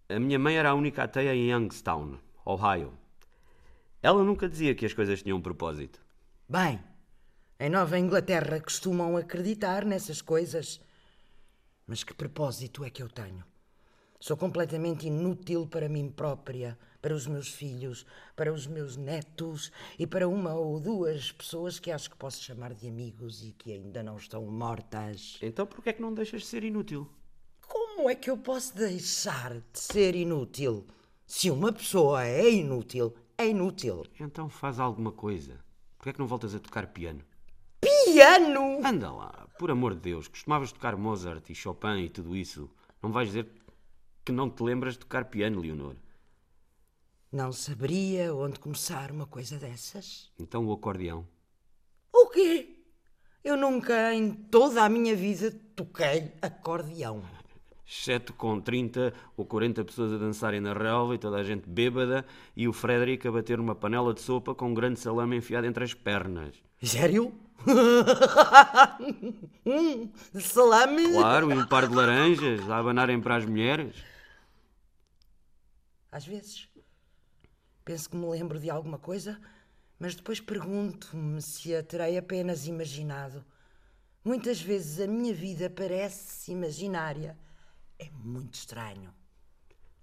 A 0.09 0.19
minha 0.19 0.41
mãe 0.41 0.57
era 0.57 0.71
a 0.71 0.75
única 0.75 1.05
ateia 1.05 1.33
em 1.33 1.53
Youngstown, 1.53 2.19
Ohio. 2.45 2.99
Ela 4.03 4.25
nunca 4.25 4.49
dizia 4.49 4.75
que 4.75 4.85
as 4.85 4.93
coisas 4.93 5.23
tinham 5.23 5.39
um 5.39 5.43
propósito. 5.43 6.05
Bem, 6.49 6.81
em 7.59 7.71
Nova 7.71 7.99
Inglaterra 7.99 8.61
costumam 8.61 9.17
acreditar 9.17 9.83
nessas 9.85 10.21
coisas. 10.21 10.79
Mas 11.87 12.05
que 12.05 12.13
propósito 12.13 12.85
é 12.85 12.91
que 12.91 13.03
eu 13.03 13.09
tenho? 13.09 13.43
Sou 14.21 14.37
completamente 14.37 15.07
inútil 15.07 15.67
para 15.67 15.89
mim 15.89 16.11
própria, 16.11 16.79
para 17.01 17.15
os 17.15 17.27
meus 17.27 17.49
filhos, 17.49 18.05
para 18.35 18.53
os 18.53 18.67
meus 18.67 18.99
netos 18.99 19.73
e 19.99 20.07
para 20.07 20.29
uma 20.29 20.53
ou 20.53 20.79
duas 20.79 21.33
pessoas 21.33 21.79
que 21.79 21.91
acho 21.91 22.11
que 22.11 22.17
posso 22.17 22.43
chamar 22.43 22.75
de 22.75 22.89
amigos 22.89 23.43
e 23.43 23.53
que 23.53 23.73
ainda 23.73 24.03
não 24.03 24.19
estão 24.19 24.45
mortas. 24.45 25.39
Então 25.41 25.67
por 25.67 25.83
que 25.83 25.91
é 25.91 25.93
que 25.95 26.03
não 26.03 26.13
deixas 26.13 26.43
de 26.43 26.49
ser 26.49 26.63
inútil? 26.63 27.09
Como 27.67 28.11
é 28.11 28.15
que 28.15 28.29
eu 28.29 28.37
posso 28.37 28.77
deixar 28.77 29.55
de 29.55 29.79
ser 29.81 30.15
inútil? 30.15 30.87
Se 31.27 31.51
uma 31.51 31.73
pessoa 31.73 32.23
é 32.25 32.51
inútil, 32.51 33.15
é 33.39 33.49
inútil. 33.49 34.05
Então 34.21 34.49
faz 34.51 34.79
alguma 34.79 35.13
coisa. 35.13 35.59
Por 35.97 36.05
que 36.05 36.11
é 36.11 36.13
que 36.13 36.19
não 36.19 36.27
voltas 36.27 36.55
a 36.55 36.59
tocar 36.59 36.87
piano? 36.89 37.25
Piano! 37.81 38.81
Anda 38.85 39.11
lá, 39.11 39.49
por 39.59 39.71
amor 39.71 39.95
de 39.95 40.01
Deus, 40.01 40.29
costumavas 40.29 40.73
tocar 40.73 40.97
Mozart 40.97 41.49
e 41.51 41.55
Chopin 41.55 41.99
e 41.99 42.09
tudo 42.09 42.35
isso. 42.35 42.71
Não 43.03 43.13
vais 43.13 43.29
dizer 43.29 43.49
que 44.25 44.33
não 44.33 44.51
te 44.51 44.63
lembras 44.63 44.95
de 44.95 45.01
tocar 45.01 45.27
piano, 45.27 45.61
Leonor. 45.61 45.97
Não 47.31 47.53
saberia 47.53 48.35
onde 48.35 48.59
começar 48.59 49.11
uma 49.11 49.27
coisa 49.27 49.59
dessas. 49.59 50.33
Então 50.39 50.67
o 50.67 50.73
acordeão. 50.73 51.27
O 52.13 52.29
quê? 52.29 52.77
Eu 53.45 53.57
nunca 53.57 54.13
em 54.15 54.33
toda 54.33 54.83
a 54.83 54.89
minha 54.89 55.15
vida 55.15 55.53
toquei 55.75 56.33
acordeão. 56.41 57.23
Exceto 57.87 58.33
com 58.33 58.61
30 58.61 59.15
ou 59.37 59.45
40 59.45 59.85
pessoas 59.85 60.13
a 60.13 60.19
dançarem 60.19 60.61
na 60.61 60.73
relva 60.73 61.15
e 61.15 61.19
toda 61.19 61.37
a 61.37 61.45
gente 61.45 61.69
bêbada 61.69 62.27
e 62.57 62.67
o 62.67 62.73
Frederick 62.73 63.29
a 63.29 63.31
bater 63.31 63.61
uma 63.61 63.77
panela 63.77 64.13
de 64.13 64.21
sopa 64.21 64.55
com 64.55 64.71
um 64.71 64.75
grande 64.75 64.99
salame 64.99 65.37
enfiado 65.37 65.67
entre 65.67 65.85
as 65.85 65.95
pernas. 65.95 66.57
Sério? 66.83 67.33
um 69.67 70.41
salame? 70.41 71.13
Claro, 71.13 71.51
e 71.51 71.55
um 71.55 71.67
par 71.67 71.89
de 71.89 71.95
laranjas 71.95 72.69
a 72.69 72.79
abanarem 72.79 73.21
para 73.21 73.37
as 73.37 73.45
mulheres. 73.45 73.95
Às 76.11 76.27
vezes 76.27 76.69
penso 77.85 78.11
que 78.11 78.17
me 78.17 78.27
lembro 78.27 78.59
de 78.59 78.69
alguma 78.69 78.99
coisa, 78.99 79.41
mas 79.99 80.17
depois 80.17 80.41
pergunto-me 80.41 81.41
se 81.41 81.75
a 81.75 81.83
terei 81.83 82.19
apenas 82.19 82.67
imaginado. 82.67 83.45
Muitas 84.25 84.61
vezes 84.61 85.01
a 85.01 85.07
minha 85.07 85.33
vida 85.33 85.71
parece 85.71 86.51
imaginária. 86.51 87.39
É 87.97 88.11
muito 88.11 88.55
estranho. 88.55 89.15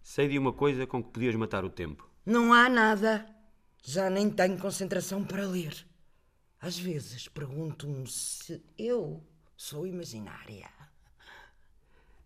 Sei 0.02 0.30
de 0.30 0.40
uma 0.40 0.54
coisa 0.54 0.88
com 0.88 1.04
que 1.04 1.12
podias 1.12 1.36
matar 1.36 1.66
o 1.66 1.70
tempo. 1.70 2.10
Não 2.26 2.54
há 2.54 2.70
nada. 2.70 3.26
Já 3.84 4.10
nem 4.10 4.30
tenho 4.30 4.58
concentração 4.58 5.26
para 5.26 5.46
ler. 5.46 5.86
Às 6.64 6.80
vezes 6.80 7.28
pergunto-me 7.28 8.08
se 8.08 8.64
eu 8.78 9.22
sou 9.58 9.86
imaginária. 9.86 10.70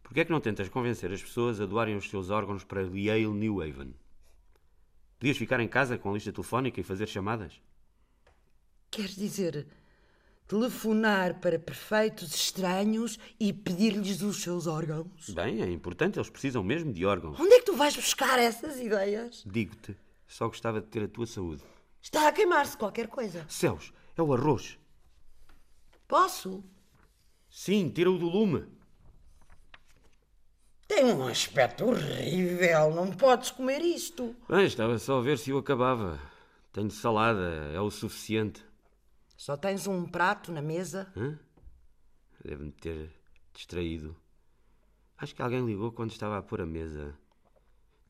Por 0.04 0.14
que 0.14 0.20
é 0.20 0.26
que 0.26 0.32
não 0.32 0.40
tentas 0.40 0.70
convencer 0.70 1.12
as 1.12 1.24
pessoas 1.24 1.60
a 1.60 1.66
doarem 1.66 1.98
os 1.98 2.08
seus 2.08 2.30
órgãos 2.30 2.64
para 2.64 2.84
Yale 2.84 3.26
New 3.26 3.60
Haven? 3.64 3.96
Podias 5.18 5.38
ficar 5.38 5.60
em 5.60 5.68
casa 5.68 5.98
com 5.98 6.12
a 6.12 6.14
lista 6.14 6.32
telefónica 6.32 6.80
e 6.80 6.84
fazer 6.84 7.08
chamadas? 7.08 7.60
Queres 8.92 9.16
dizer 9.16 9.66
telefonar 10.48 11.40
para 11.40 11.58
perfeitos 11.58 12.36
estranhos 12.36 13.18
e 13.40 13.52
pedir-lhes 13.52 14.22
os 14.22 14.44
seus 14.44 14.68
órgãos? 14.68 15.32
Bem, 15.32 15.64
é 15.64 15.72
importante, 15.72 16.20
eles 16.20 16.30
precisam 16.30 16.64
mesmo 16.64 16.94
de 16.94 17.04
órgãos. 17.08 17.40
Onde 17.40 17.56
é 17.56 17.60
que 17.60 17.66
tu 17.66 17.76
vais 17.76 17.96
buscar 17.96 18.38
essas 18.38 18.80
ideias? 18.80 19.44
Digo-te, 19.48 19.98
só 20.28 20.48
gostava 20.48 20.80
de 20.80 20.86
ter 20.86 21.02
a 21.02 21.08
tua 21.08 21.26
saúde. 21.26 21.64
Está 22.00 22.28
a 22.28 22.32
queimar-se 22.32 22.78
qualquer 22.78 23.08
coisa. 23.08 23.44
Céus, 23.50 23.92
é 24.18 24.22
o 24.22 24.34
arroz. 24.34 24.78
Posso? 26.08 26.64
Sim, 27.50 27.90
tira-o 27.90 28.18
do 28.18 28.28
lume. 28.28 28.66
Tem 30.88 31.06
um 31.06 31.28
aspecto 31.28 31.86
horrível. 31.86 32.94
Não 32.96 33.12
podes 33.12 33.52
comer 33.52 33.82
isto. 33.82 34.36
Bem, 34.50 34.66
estava 34.66 34.98
só 34.98 35.20
a 35.20 35.22
ver 35.22 35.38
se 35.38 35.52
eu 35.52 35.58
acabava. 35.58 36.20
Tenho 36.72 36.90
salada, 36.90 37.72
é 37.74 37.80
o 37.80 37.92
suficiente. 37.92 38.66
Só 39.36 39.58
tens 39.58 39.86
um 39.86 40.06
prato 40.06 40.52
na 40.52 40.62
mesa? 40.62 41.12
Hã? 41.16 41.38
Deve-me 42.44 42.72
ter 42.72 43.12
distraído. 43.54 44.16
Acho 45.18 45.36
que 45.36 45.42
alguém 45.42 45.66
ligou 45.66 45.92
quando 45.92 46.12
estava 46.12 46.38
a 46.38 46.42
pôr 46.42 46.62
a 46.62 46.66
mesa. 46.66 47.18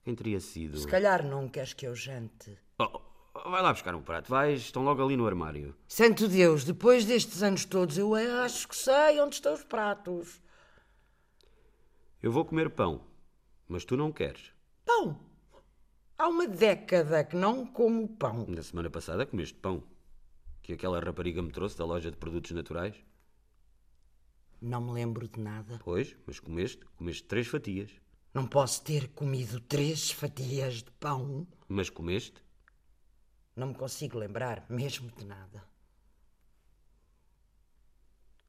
Quem 0.03 0.15
teria 0.15 0.39
sido? 0.39 0.77
Se 0.77 0.87
calhar 0.87 1.25
não 1.25 1.49
queres 1.49 1.73
que 1.73 1.87
eu 1.87 1.95
jante. 1.95 2.57
Oh, 2.79 2.83
oh, 2.93 3.01
vai 3.49 3.61
lá 3.61 3.71
buscar 3.73 3.95
um 3.95 4.01
prato. 4.01 4.29
Vais, 4.29 4.61
estão 4.61 4.83
logo 4.83 5.03
ali 5.03 5.15
no 5.15 5.25
armário. 5.27 5.75
Santo 5.87 6.27
Deus, 6.27 6.63
depois 6.63 7.05
destes 7.05 7.43
anos 7.43 7.65
todos, 7.65 7.97
eu 7.97 8.13
acho 8.15 8.67
que 8.67 8.75
sei 8.75 9.19
onde 9.19 9.35
estão 9.35 9.53
os 9.53 9.63
pratos. 9.63 10.41
Eu 12.21 12.31
vou 12.31 12.45
comer 12.45 12.69
pão, 12.69 13.01
mas 13.67 13.85
tu 13.85 13.95
não 13.95 14.11
queres. 14.11 14.51
Pão? 14.85 15.19
Há 16.17 16.27
uma 16.27 16.47
década 16.47 17.23
que 17.23 17.35
não 17.35 17.65
como 17.65 18.07
pão. 18.07 18.45
Na 18.47 18.63
semana 18.63 18.89
passada 18.89 19.25
comeste 19.25 19.55
pão. 19.55 19.83
Que 20.63 20.73
aquela 20.73 20.99
rapariga 20.99 21.41
me 21.41 21.51
trouxe 21.51 21.77
da 21.77 21.85
loja 21.85 22.09
de 22.09 22.17
produtos 22.17 22.51
naturais. 22.51 22.95
Não 24.59 24.81
me 24.81 24.91
lembro 24.91 25.27
de 25.27 25.39
nada. 25.39 25.79
Pois, 25.83 26.15
mas 26.25 26.39
comeste, 26.39 26.83
comeste 26.97 27.23
três 27.23 27.47
fatias. 27.47 27.91
Não 28.33 28.47
posso 28.47 28.83
ter 28.83 29.07
comido 29.09 29.59
três 29.59 30.11
fatias 30.11 30.83
de 30.83 30.91
pão. 30.99 31.47
Mas 31.67 31.89
comeste? 31.89 32.41
Não 33.57 33.69
me 33.69 33.73
consigo 33.73 34.19
lembrar 34.19 34.63
mesmo 34.69 35.09
de 35.17 35.25
nada. 35.25 35.63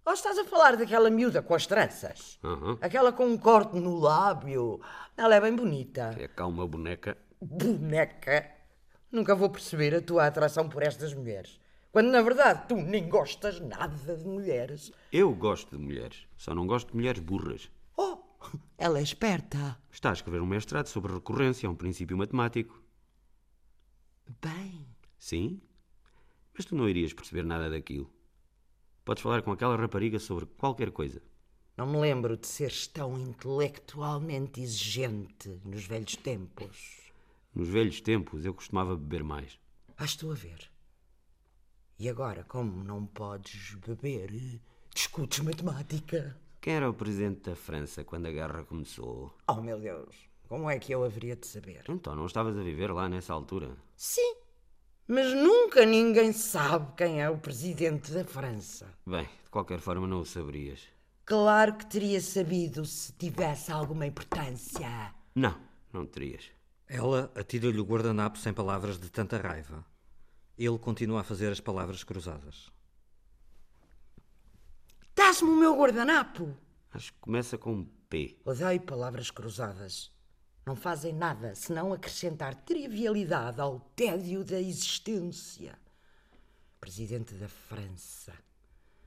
Ou 0.05 0.13
estás 0.13 0.39
a 0.39 0.45
falar 0.45 0.77
daquela 0.77 1.09
miúda 1.09 1.43
com 1.43 1.55
as 1.55 1.67
tranças? 1.67 2.39
Aham. 2.45 2.77
Aquela 2.79 3.11
com 3.11 3.27
um 3.27 3.39
corte 3.39 3.75
no 3.77 3.99
lábio. 3.99 4.81
Ela 5.17 5.37
é 5.37 5.41
bem 5.41 5.57
bonita. 5.57 6.15
É 6.19 6.29
cá 6.29 6.47
uma 6.47 6.69
boneca. 6.69 7.17
Boneca. 7.41 8.51
Nunca 9.11 9.35
vou 9.35 9.49
perceber 9.49 9.95
a 9.95 10.03
tua 10.03 10.27
atração 10.27 10.69
por 10.69 10.83
estas 10.83 11.15
mulheres. 11.15 11.59
Quando 11.91 12.11
na 12.11 12.21
verdade 12.21 12.69
tu 12.69 12.77
nem 12.77 13.09
gostas 13.09 13.61
nada 13.61 14.15
de 14.15 14.27
mulheres. 14.27 14.93
Eu 15.11 15.35
gosto 15.35 15.75
de 15.75 15.83
mulheres, 15.83 16.27
só 16.37 16.55
não 16.55 16.67
gosto 16.67 16.89
de 16.89 16.97
mulheres 16.97 17.21
burras. 17.21 17.71
Oh, 17.97 18.19
ela 18.77 18.99
é 18.99 19.03
esperta. 19.03 19.79
Está 19.91 20.11
a 20.11 20.13
escrever 20.13 20.43
um 20.43 20.47
mestrado 20.47 20.89
sobre 20.89 21.15
recorrência, 21.15 21.67
é 21.67 21.71
um 21.71 21.75
princípio 21.75 22.17
matemático. 22.17 22.83
Bem, 24.43 24.87
Sim? 25.19 25.61
Mas 26.55 26.65
tu 26.65 26.75
não 26.75 26.89
irias 26.89 27.13
perceber 27.13 27.45
nada 27.45 27.69
daquilo. 27.71 28.11
Podes 29.05 29.23
falar 29.23 29.43
com 29.43 29.53
aquela 29.53 29.77
rapariga 29.77 30.19
sobre 30.19 30.47
qualquer 30.47 30.91
coisa. 30.91 31.23
não 31.77 31.87
me 31.87 31.99
lembro 31.99 32.37
de 32.37 32.47
seres 32.47 32.87
tão 32.87 33.19
intelectualmente 33.19 34.61
exigente 34.61 35.49
nos 35.65 35.85
velhos 35.87 36.17
tempos. 36.17 37.13
Nos 37.55 37.69
velhos 37.69 38.01
tempos 38.01 38.45
eu 38.45 38.53
costumava 38.55 38.97
beber 38.97 39.25
mais. 39.25 39.59
Ah, 39.97 40.05
estou 40.05 40.31
a 40.31 40.35
ver. 40.35 40.71
E 41.99 42.09
agora, 42.09 42.45
como 42.45 42.85
não 42.85 43.07
podes 43.07 43.75
beber, 43.75 44.61
discutes 44.95 45.41
matemática. 45.41 46.39
Quem 46.61 46.75
era 46.75 46.89
o 46.91 46.95
presidente 46.95 47.51
da 47.51 47.57
França 47.57 48.05
quando 48.05 48.27
a 48.27 48.33
guerra 48.33 48.65
começou? 48.65 49.35
Oh, 49.49 49.55
meu 49.61 49.81
Deus, 49.81 50.15
como 50.49 50.69
é 50.71 50.79
que 50.79 50.93
eu 50.93 51.03
haveria 51.05 51.35
de 51.35 51.47
saber? 51.47 51.85
Então, 51.89 52.15
não 52.15 52.27
estavas 52.27 52.57
a 52.57 52.63
viver 52.63 52.93
lá 52.93 53.09
nessa 53.09 53.33
altura? 53.33 53.77
Sim, 53.97 54.37
mas 55.09 55.33
nunca 55.33 55.87
ninguém 55.87 56.33
sabe 56.33 56.93
quem 56.95 57.23
é 57.23 57.31
o 57.31 57.39
presidente 57.39 58.13
da 58.13 58.25
França. 58.25 58.87
Bem, 59.07 59.25
de 59.25 59.51
qualquer 59.51 59.81
forma 59.81 60.07
não 60.07 60.21
o 60.21 60.27
saberias. 60.27 60.81
Claro 61.25 61.77
que 61.77 61.87
teria 61.87 62.21
sabido 62.21 62.85
se 62.85 63.13
tivesse 63.15 63.73
alguma 63.73 64.07
importância. 64.07 65.15
Não, 65.35 65.59
não 65.93 66.07
terias. 66.07 66.51
Ela 66.87 67.31
atira-lhe 67.35 67.81
o 67.81 67.85
guardanapo 67.85 68.39
sem 68.39 68.53
palavras 68.53 68.99
de 68.99 69.11
tanta 69.11 69.39
raiva. 69.39 69.85
Ele 70.57 70.79
continua 70.79 71.21
a 71.21 71.25
fazer 71.25 71.51
as 71.51 71.61
palavras 71.61 72.05
cruzadas. 72.05 72.71
Dás-me 75.15 75.49
o 75.49 75.57
meu 75.57 75.77
guardanapo. 75.77 76.55
Acho 76.93 77.13
que 77.13 77.19
começa 77.21 77.57
com 77.57 77.73
um 77.73 77.85
P. 78.09 78.39
Odeio 78.45 78.81
palavras 78.81 79.31
cruzadas. 79.31 80.11
Não 80.69 80.77
fazem 80.77 81.15
nada 81.15 81.55
senão 81.55 81.95
acrescentar 81.95 82.55
trivialidade 82.55 83.59
ao 83.59 83.81
tédio 83.97 84.45
da 84.45 84.61
existência. 84.61 85.79
Presidente 86.79 87.33
da 87.37 87.49
França. 87.49 88.35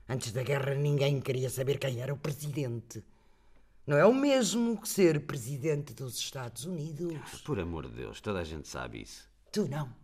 Antes 0.08 0.32
da 0.32 0.42
guerra 0.42 0.74
ninguém 0.74 1.20
queria 1.20 1.48
saber 1.48 1.78
quem 1.78 2.00
era 2.00 2.12
o 2.12 2.18
presidente. 2.18 3.04
Não 3.86 3.96
é 3.96 4.04
o 4.04 4.12
mesmo 4.12 4.80
que 4.80 4.88
ser 4.88 5.24
presidente 5.24 5.94
dos 5.94 6.18
Estados 6.18 6.64
Unidos. 6.64 7.42
Por 7.42 7.60
amor 7.60 7.86
de 7.88 7.94
Deus, 7.94 8.20
toda 8.20 8.40
a 8.40 8.44
gente 8.44 8.66
sabe 8.66 9.02
isso. 9.02 9.30
Tu 9.52 9.68
não. 9.68 9.94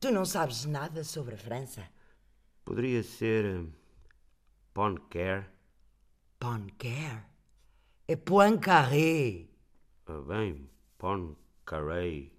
Tu 0.00 0.10
não 0.10 0.24
sabes 0.24 0.64
nada 0.64 1.04
sobre 1.04 1.34
a 1.34 1.38
França. 1.38 1.86
Poderia 2.64 3.02
ser. 3.02 3.44
hum, 3.44 3.70
Poncare? 4.72 5.44
Poincaré. 6.40 7.22
É 8.08 8.16
Poincaré. 8.16 9.47
Bem, 10.08 10.70
Poincaré. 10.96 12.30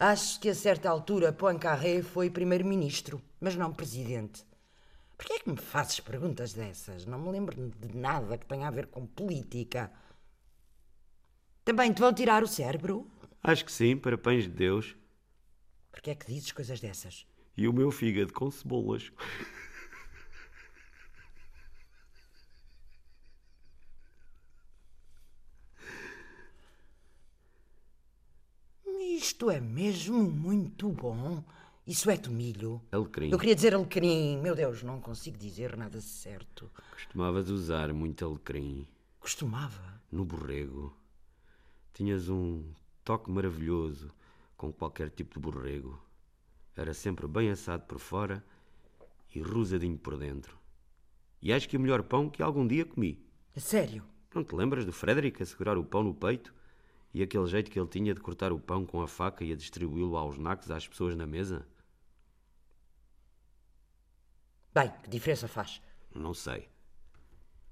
Acho 0.00 0.40
que 0.40 0.48
a 0.48 0.54
certa 0.54 0.88
altura 0.88 1.30
Poincaré 1.30 2.02
foi 2.02 2.30
primeiro-ministro, 2.30 3.20
mas 3.38 3.54
não 3.54 3.72
presidente. 3.72 4.46
Por 5.16 5.26
que 5.26 5.32
é 5.34 5.38
que 5.40 5.50
me 5.50 5.58
fazes 5.58 6.00
perguntas 6.00 6.54
dessas? 6.54 7.04
Não 7.04 7.18
me 7.18 7.30
lembro 7.30 7.54
de 7.54 7.94
nada 7.94 8.38
que 8.38 8.46
tenha 8.46 8.66
a 8.66 8.70
ver 8.70 8.86
com 8.86 9.06
política. 9.06 9.92
Também 11.64 11.92
te 11.92 12.00
vão 12.00 12.14
tirar 12.14 12.42
o 12.42 12.48
cérebro? 12.48 13.06
Acho 13.42 13.64
que 13.64 13.72
sim, 13.72 13.96
para 13.96 14.16
pães 14.16 14.44
de 14.44 14.50
Deus. 14.50 14.96
Por 15.92 16.00
que 16.00 16.10
é 16.10 16.14
que 16.14 16.32
dizes 16.32 16.52
coisas 16.52 16.80
dessas? 16.80 17.26
E 17.56 17.68
o 17.68 17.72
meu 17.74 17.90
fígado 17.90 18.32
com 18.32 18.50
cebolas. 18.50 19.12
Isto 29.28 29.50
é 29.50 29.60
mesmo 29.60 30.22
muito 30.22 30.88
bom 30.90 31.44
Isso 31.86 32.08
é 32.10 32.16
tomilho? 32.16 32.80
Alecrim. 32.90 33.30
Eu 33.30 33.38
queria 33.38 33.54
dizer 33.54 33.74
alecrim. 33.74 34.38
Meu 34.38 34.54
Deus, 34.54 34.82
não 34.82 35.02
consigo 35.02 35.36
dizer 35.36 35.76
nada 35.76 36.00
certo. 36.00 36.70
Costumavas 36.90 37.50
usar 37.50 37.92
muito 37.92 38.24
alecrim 38.24 38.88
Costumava. 39.20 40.00
no 40.10 40.24
borrego. 40.24 40.96
Tinhas 41.92 42.30
um 42.30 42.64
toque 43.04 43.30
maravilhoso 43.30 44.10
com 44.56 44.72
qualquer 44.72 45.10
tipo 45.10 45.34
de 45.34 45.40
borrego. 45.40 46.02
Era 46.74 46.94
sempre 46.94 47.26
bem 47.28 47.50
assado 47.50 47.82
por 47.84 47.98
fora 47.98 48.42
e 49.34 49.42
rosadinho 49.42 49.98
por 49.98 50.16
dentro. 50.16 50.56
E 51.42 51.52
acho 51.52 51.68
que 51.68 51.76
o 51.76 51.80
melhor 51.80 52.02
pão 52.02 52.30
que 52.30 52.42
algum 52.42 52.66
dia 52.66 52.86
comi. 52.86 53.22
A 53.54 53.60
sério? 53.60 54.02
Não 54.34 54.42
te 54.42 54.54
lembras 54.54 54.86
do 54.86 54.92
Frederick 54.92 55.42
a 55.42 55.46
segurar 55.46 55.76
o 55.76 55.84
pão 55.84 56.02
no 56.02 56.14
peito? 56.14 56.54
E 57.12 57.22
aquele 57.22 57.46
jeito 57.46 57.70
que 57.70 57.78
ele 57.78 57.88
tinha 57.88 58.14
de 58.14 58.20
cortar 58.20 58.52
o 58.52 58.60
pão 58.60 58.84
com 58.84 59.00
a 59.00 59.08
faca 59.08 59.44
e 59.44 59.52
a 59.52 59.56
distribuí-lo 59.56 60.16
aos 60.16 60.38
nacos 60.38 60.70
às 60.70 60.86
pessoas 60.86 61.16
na 61.16 61.26
mesa? 61.26 61.66
Bem, 64.74 64.92
que 65.02 65.08
diferença 65.10 65.48
faz? 65.48 65.80
Não 66.14 66.34
sei. 66.34 66.68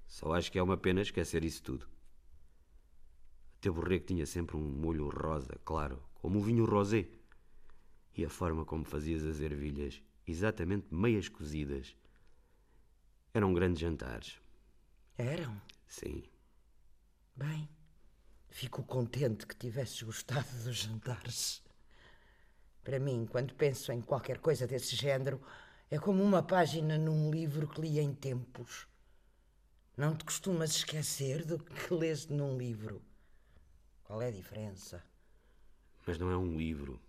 Só 0.07 0.33
acho 0.33 0.51
que 0.51 0.59
é 0.59 0.63
uma 0.63 0.77
pena 0.77 1.03
esquecer 1.03 1.45
isso 1.45 1.63
tudo. 1.63 1.85
O 1.85 3.59
teu 3.61 3.75
borrego 3.75 4.07
tinha 4.07 4.27
sempre 4.27 4.57
um 4.57 4.61
molho 4.61 5.09
rosa, 5.09 5.59
claro, 5.65 6.03
como 6.15 6.39
o 6.39 6.43
vinho 6.43 6.65
rosé. 6.65 7.07
E 8.17 8.25
a 8.25 8.31
forma 8.31 8.65
como 8.65 8.85
fazias 8.85 9.25
as 9.25 9.41
ervilhas, 9.41 10.03
exatamente 10.27 10.93
meias 10.93 11.29
cozidas. 11.29 11.95
Eram 13.35 13.53
grandes 13.53 13.81
jantares. 13.81 14.41
Eram? 15.19 15.61
Sim. 15.87 16.23
Bem, 17.37 17.69
fico 18.49 18.83
contente 18.83 19.47
que 19.47 19.57
tivesses 19.57 20.03
gostado 20.03 20.49
dos 20.65 20.77
jantares. 20.77 21.63
Para 22.83 22.99
mim, 22.99 23.27
quando 23.31 23.55
penso 23.55 23.93
em 23.93 24.01
qualquer 24.01 24.39
coisa 24.39 24.67
desse 24.67 24.95
género, 24.95 25.41
é 25.91 25.99
como 25.99 26.23
uma 26.23 26.43
página 26.43 26.97
num 26.97 27.31
livro 27.31 27.69
que 27.69 27.81
li 27.81 27.99
em 27.99 28.15
tempos. 28.15 28.87
Não 29.97 30.15
te 30.15 30.25
costumas 30.25 30.71
esquecer 30.71 31.45
do 31.45 31.59
que 31.59 31.93
lês 31.95 32.27
num 32.27 32.57
livro. 32.57 33.03
Qual 34.05 34.23
é 34.23 34.29
a 34.29 34.33
diferença? 34.33 35.03
Mas 36.07 36.19
não 36.19 36.31
é 36.31 36.37
um 36.37 36.57
livro. 36.57 37.01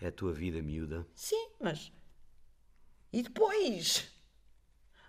É 0.00 0.08
a 0.08 0.12
tua 0.12 0.32
vida 0.32 0.62
miúda. 0.62 1.06
Sim, 1.14 1.50
mas. 1.60 1.92
E 3.12 3.22
depois? 3.22 4.12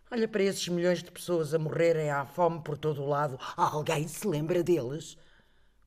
Olha 0.09 0.27
para 0.27 0.43
esses 0.43 0.67
milhões 0.69 1.03
de 1.03 1.11
pessoas 1.11 1.53
a 1.53 1.59
morrerem 1.59 2.09
à 2.09 2.25
fome 2.25 2.63
por 2.63 2.77
todo 2.77 3.03
o 3.03 3.07
lado. 3.09 3.37
Alguém 3.57 4.07
se 4.07 4.25
lembra 4.25 4.63
deles? 4.63 5.17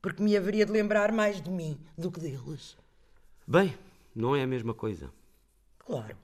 Porque 0.01 0.23
me 0.23 0.35
haveria 0.35 0.65
de 0.65 0.71
lembrar 0.71 1.11
mais 1.11 1.41
de 1.41 1.49
mim 1.49 1.79
do 1.97 2.11
que 2.11 2.19
deles. 2.19 2.77
Bem, 3.47 3.77
não 4.15 4.35
é 4.35 4.43
a 4.43 4.47
mesma 4.47 4.73
coisa. 4.73 5.13
Claro. 5.79 6.17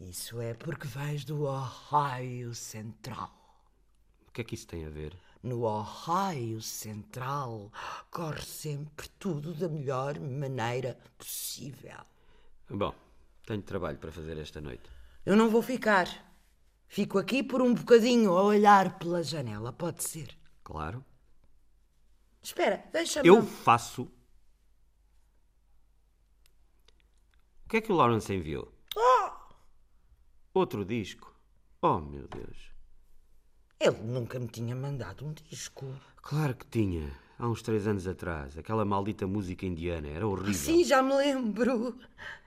Isso 0.00 0.40
é 0.40 0.54
porque 0.54 0.86
vais 0.86 1.24
do 1.24 1.44
Ohio 1.44 2.54
Central. 2.54 3.30
O 4.26 4.32
que 4.32 4.40
é 4.40 4.44
que 4.44 4.54
isso 4.54 4.66
tem 4.66 4.84
a 4.84 4.90
ver? 4.90 5.16
No 5.42 5.62
Ohio 5.64 6.62
Central 6.62 7.70
corre 8.10 8.42
sempre 8.42 9.08
tudo 9.18 9.52
da 9.52 9.68
melhor 9.68 10.18
maneira 10.18 10.96
possível. 11.18 12.00
Bom, 12.70 12.94
tenho 13.44 13.62
trabalho 13.62 13.98
para 13.98 14.10
fazer 14.10 14.38
esta 14.38 14.60
noite. 14.60 14.88
Eu 15.26 15.36
não 15.36 15.50
vou 15.50 15.62
ficar. 15.62 16.08
Fico 16.88 17.18
aqui 17.18 17.42
por 17.42 17.60
um 17.60 17.74
bocadinho 17.74 18.32
a 18.36 18.42
olhar 18.42 18.98
pela 18.98 19.22
janela, 19.22 19.72
pode 19.72 20.02
ser. 20.02 20.36
Claro. 20.64 21.04
Espera, 22.42 22.84
deixa-me. 22.92 23.28
Eu 23.28 23.42
faço. 23.42 24.10
O 27.64 27.68
que 27.68 27.76
é 27.76 27.80
que 27.80 27.92
o 27.92 27.94
Lawrence 27.94 28.32
enviou? 28.32 28.72
Outro 30.54 30.84
disco. 30.84 31.34
Oh, 31.80 31.98
meu 31.98 32.28
Deus. 32.28 32.70
Ele 33.80 33.98
nunca 34.02 34.38
me 34.38 34.46
tinha 34.46 34.76
mandado 34.76 35.24
um 35.24 35.32
disco. 35.32 35.86
Claro 36.16 36.54
que 36.54 36.66
tinha. 36.66 37.10
Há 37.38 37.48
uns 37.48 37.62
três 37.62 37.86
anos 37.86 38.06
atrás. 38.06 38.58
Aquela 38.58 38.84
maldita 38.84 39.26
música 39.26 39.64
indiana. 39.64 40.08
Era 40.08 40.28
horrível. 40.28 40.52
Sim, 40.52 40.84
já 40.84 41.02
me 41.02 41.14
lembro. 41.14 41.98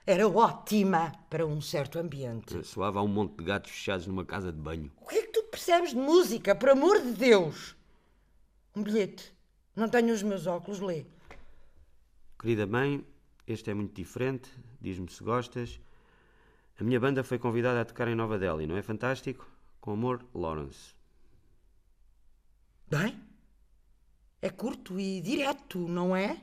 Era 0.06 0.28
ótima 0.28 1.12
para 1.28 1.44
um 1.44 1.60
certo 1.60 1.98
ambiente. 1.98 2.64
Soava 2.64 3.00
a 3.00 3.02
um 3.02 3.08
monte 3.08 3.36
de 3.36 3.44
gatos 3.44 3.72
fechados 3.72 4.06
numa 4.06 4.24
casa 4.24 4.52
de 4.52 4.58
banho. 4.58 4.92
O 5.00 5.06
que 5.06 5.16
é 5.16 5.22
que 5.22 5.32
tu 5.32 5.42
percebes 5.50 5.90
de 5.90 5.96
música, 5.96 6.54
por 6.54 6.70
amor 6.70 7.02
de 7.02 7.12
Deus? 7.12 7.76
Um 8.74 8.82
bilhete. 8.82 9.35
Não 9.76 9.90
tenho 9.90 10.14
os 10.14 10.22
meus 10.22 10.46
óculos, 10.46 10.80
lê. 10.80 11.04
Querida 12.38 12.66
mãe, 12.66 13.06
este 13.46 13.70
é 13.70 13.74
muito 13.74 13.94
diferente. 13.94 14.50
Diz-me 14.80 15.10
se 15.10 15.22
gostas. 15.22 15.78
A 16.80 16.84
minha 16.84 16.98
banda 16.98 17.22
foi 17.22 17.38
convidada 17.38 17.82
a 17.82 17.84
tocar 17.84 18.08
em 18.08 18.14
Nova 18.14 18.38
Delhi, 18.38 18.66
não 18.66 18.76
é 18.76 18.82
fantástico? 18.82 19.46
Com 19.78 19.92
amor, 19.92 20.24
Lawrence. 20.34 20.94
Bem, 22.88 23.22
é 24.40 24.48
curto 24.48 24.98
e 24.98 25.20
direto, 25.20 25.78
não 25.78 26.16
é? 26.16 26.42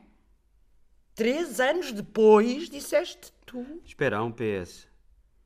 Três 1.15 1.59
anos 1.59 1.91
depois, 1.91 2.69
disseste 2.69 3.33
tu. 3.45 3.65
Espera, 3.83 4.17
há 4.17 4.23
um 4.23 4.31
PS. 4.31 4.87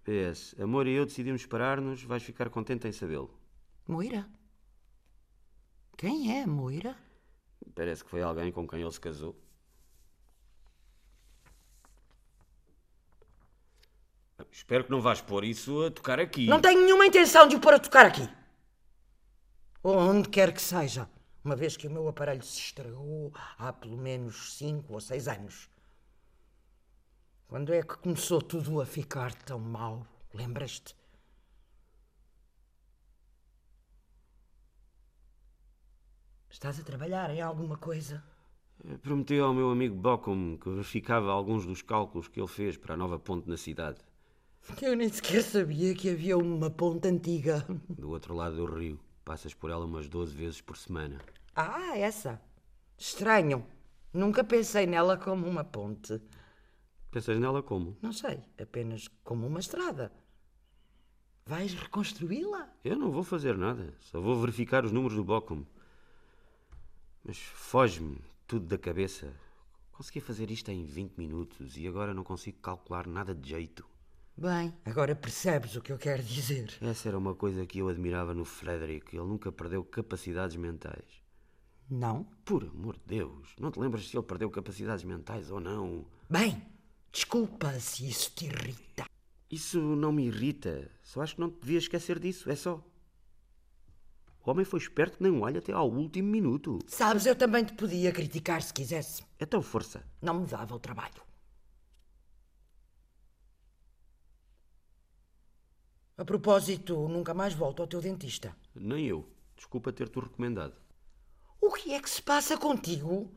PS. 0.03 0.55
Amor 0.59 0.87
e 0.87 0.93
eu 0.93 1.05
decidimos 1.05 1.45
parar-nos. 1.45 2.03
Vais 2.03 2.23
ficar 2.23 2.49
contente 2.49 2.87
em 2.87 2.91
sabê-lo. 2.91 3.33
Moira? 3.87 4.27
Quem 5.97 6.39
é 6.39 6.45
Moira? 6.45 7.06
Parece 7.75 8.03
que 8.03 8.09
foi 8.09 8.21
alguém 8.21 8.51
com 8.51 8.67
quem 8.67 8.81
ele 8.81 8.91
se 8.91 8.99
casou. 8.99 9.35
Espero 14.51 14.83
que 14.83 14.91
não 14.91 15.01
vás 15.01 15.21
pôr 15.21 15.43
isso 15.43 15.83
a 15.83 15.91
tocar 15.91 16.19
aqui. 16.19 16.47
Não 16.47 16.59
tenho 16.59 16.81
nenhuma 16.81 17.05
intenção 17.05 17.47
de 17.47 17.55
o 17.55 17.59
pôr 17.59 17.75
a 17.75 17.79
tocar 17.79 18.05
aqui. 18.05 18.27
Ou 19.83 19.95
onde 19.95 20.29
quer 20.29 20.51
que 20.51 20.61
seja, 20.61 21.07
uma 21.43 21.55
vez 21.55 21.77
que 21.77 21.87
o 21.87 21.91
meu 21.91 22.07
aparelho 22.07 22.43
se 22.43 22.59
estragou 22.59 23.31
há 23.57 23.71
pelo 23.71 23.97
menos 23.97 24.57
cinco 24.57 24.95
ou 24.95 24.99
seis 24.99 25.27
anos. 25.27 25.69
Quando 27.47 27.73
é 27.73 27.81
que 27.81 27.97
começou 27.97 28.41
tudo 28.41 28.81
a 28.81 28.85
ficar 28.85 29.33
tão 29.33 29.59
mal? 29.59 30.05
Lembras-te? 30.33 30.96
Estás 36.57 36.79
a 36.79 36.83
trabalhar 36.83 37.29
em 37.29 37.39
alguma 37.39 37.77
coisa? 37.77 38.23
Prometi 39.03 39.37
ao 39.37 39.53
meu 39.53 39.69
amigo 39.69 39.95
Bocum 39.95 40.57
que 40.57 40.67
verificava 40.67 41.31
alguns 41.31 41.67
dos 41.67 41.83
cálculos 41.83 42.27
que 42.27 42.39
ele 42.39 42.47
fez 42.47 42.75
para 42.75 42.95
a 42.95 42.97
nova 42.97 43.19
ponte 43.19 43.47
na 43.47 43.55
cidade, 43.55 43.99
Eu 44.81 44.95
nem 44.95 45.07
sequer 45.07 45.43
sabia 45.43 45.93
que 45.93 46.09
havia 46.09 46.35
uma 46.35 46.71
ponte 46.71 47.07
antiga. 47.07 47.63
do 47.87 48.09
outro 48.09 48.33
lado 48.33 48.55
do 48.55 48.65
rio. 48.65 48.99
Passas 49.23 49.53
por 49.53 49.69
ela 49.69 49.85
umas 49.85 50.09
12 50.09 50.33
vezes 50.33 50.59
por 50.59 50.75
semana. 50.77 51.21
Ah, 51.55 51.95
essa. 51.95 52.41
Estranho. 52.97 53.63
Nunca 54.11 54.43
pensei 54.43 54.87
nela 54.87 55.15
como 55.15 55.45
uma 55.45 55.63
ponte. 55.63 56.19
Pensas 57.11 57.39
nela 57.39 57.61
como? 57.61 57.95
Não 58.01 58.11
sei, 58.11 58.41
apenas 58.59 59.07
como 59.23 59.45
uma 59.45 59.59
estrada. 59.59 60.11
Vais 61.45 61.75
reconstruí-la? 61.75 62.67
Eu 62.83 62.97
não 62.97 63.11
vou 63.11 63.23
fazer 63.23 63.55
nada, 63.55 63.93
só 63.99 64.19
vou 64.19 64.35
verificar 64.41 64.83
os 64.83 64.91
números 64.91 65.15
do 65.15 65.23
Bocum. 65.23 65.63
Mas 67.27 67.37
foge-me 67.37 68.21
tudo 68.47 68.65
da 68.67 68.77
cabeça. 68.77 69.33
Consegui 69.91 70.21
fazer 70.21 70.49
isto 70.49 70.71
em 70.71 70.85
20 70.85 71.17
minutos 71.17 71.75
e 71.75 71.85
agora 71.85 72.13
não 72.13 72.23
consigo 72.23 72.59
calcular 72.59 73.05
nada 73.05 73.35
de 73.35 73.49
jeito. 73.49 73.85
Bem, 74.37 74.73
agora 74.85 75.13
percebes 75.13 75.75
o 75.75 75.81
que 75.81 75.91
eu 75.91 75.97
quero 75.97 76.23
dizer. 76.23 76.77
Essa 76.79 77.09
era 77.09 77.17
uma 77.17 77.35
coisa 77.35 77.65
que 77.65 77.79
eu 77.79 77.89
admirava 77.89 78.33
no 78.33 78.45
Frederick. 78.45 79.13
Ele 79.13 79.25
nunca 79.25 79.51
perdeu 79.51 79.83
capacidades 79.83 80.55
mentais. 80.55 81.21
Não? 81.89 82.23
Por 82.45 82.63
amor 82.63 82.95
de 82.95 83.17
Deus, 83.17 83.53
não 83.59 83.71
te 83.71 83.79
lembras 83.79 84.07
se 84.07 84.15
ele 84.15 84.25
perdeu 84.25 84.49
capacidades 84.49 85.03
mentais 85.03 85.51
ou 85.51 85.59
não? 85.59 86.05
Bem, 86.29 86.61
desculpa 87.11 87.77
se 87.77 88.07
isso 88.07 88.31
te 88.35 88.45
irrita. 88.45 89.05
Isso 89.51 89.81
não 89.81 90.13
me 90.13 90.27
irrita. 90.27 90.89
Só 91.03 91.21
acho 91.21 91.35
que 91.35 91.41
não 91.41 91.49
te 91.49 91.59
devias 91.59 91.83
esquecer 91.83 92.19
disso, 92.19 92.49
é 92.49 92.55
só. 92.55 92.81
O 94.47 94.51
homem 94.51 94.63
foi 94.63 94.79
esperto 94.79 95.17
que 95.17 95.23
nem 95.23 95.31
um 95.33 95.43
alho 95.43 95.57
até 95.57 95.73
ao 95.73 95.91
último 95.91 96.29
minuto. 96.29 96.79
Sabes, 96.87 97.25
eu 97.25 97.35
também 97.35 97.65
te 97.65 97.73
podia 97.73 98.13
criticar 98.13 98.61
se 98.61 98.73
quisesse. 98.73 99.25
Então, 99.37 99.61
força. 99.61 100.01
Não 100.21 100.39
me 100.39 100.47
dava 100.47 100.73
o 100.73 100.79
trabalho. 100.79 101.21
A 106.17 106.23
propósito, 106.23 107.09
nunca 107.09 107.33
mais 107.33 107.53
volto 107.53 107.81
ao 107.81 107.89
teu 107.89 107.99
dentista. 107.99 108.55
Nem 108.73 109.05
eu. 109.07 109.29
Desculpa 109.57 109.91
ter-te 109.91 110.17
recomendado. 110.17 110.77
O 111.59 111.69
que 111.73 111.93
é 111.93 112.01
que 112.01 112.09
se 112.09 112.21
passa 112.21 112.55
contigo? 112.57 113.29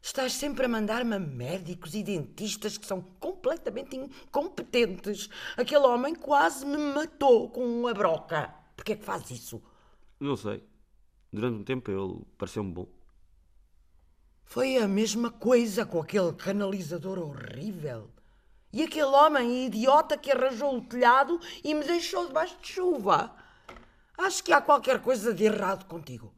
Estás 0.00 0.32
sempre 0.32 0.64
a 0.64 0.68
mandar-me 0.70 1.16
a 1.16 1.20
médicos 1.20 1.94
e 1.94 2.02
dentistas 2.02 2.78
que 2.78 2.86
são 2.86 3.02
completamente 3.20 3.94
incompetentes. 3.94 5.28
Aquele 5.54 5.84
homem 5.84 6.14
quase 6.14 6.64
me 6.64 6.78
matou 6.78 7.50
com 7.50 7.60
uma 7.60 7.92
broca. 7.92 8.54
Por 8.74 8.86
que 8.86 8.94
é 8.94 8.96
que 8.96 9.04
faz 9.04 9.30
isso? 9.30 9.62
Não 10.18 10.36
sei. 10.36 10.62
Durante 11.32 11.58
um 11.58 11.64
tempo 11.64 11.90
ele 11.90 12.24
pareceu-me 12.38 12.72
bom. 12.72 12.88
Foi 14.44 14.76
a 14.78 14.88
mesma 14.88 15.30
coisa 15.30 15.84
com 15.84 16.00
aquele 16.00 16.32
canalizador 16.32 17.18
horrível. 17.18 18.10
E 18.72 18.82
aquele 18.82 19.06
homem 19.06 19.66
idiota 19.66 20.16
que 20.16 20.30
arranjou 20.30 20.78
o 20.78 20.84
telhado 20.84 21.40
e 21.64 21.74
me 21.74 21.84
deixou 21.84 22.26
debaixo 22.26 22.56
de 22.60 22.68
chuva. 22.68 23.34
Acho 24.16 24.42
que 24.42 24.52
há 24.52 24.60
qualquer 24.60 25.02
coisa 25.02 25.34
de 25.34 25.44
errado 25.44 25.84
contigo. 25.86 26.32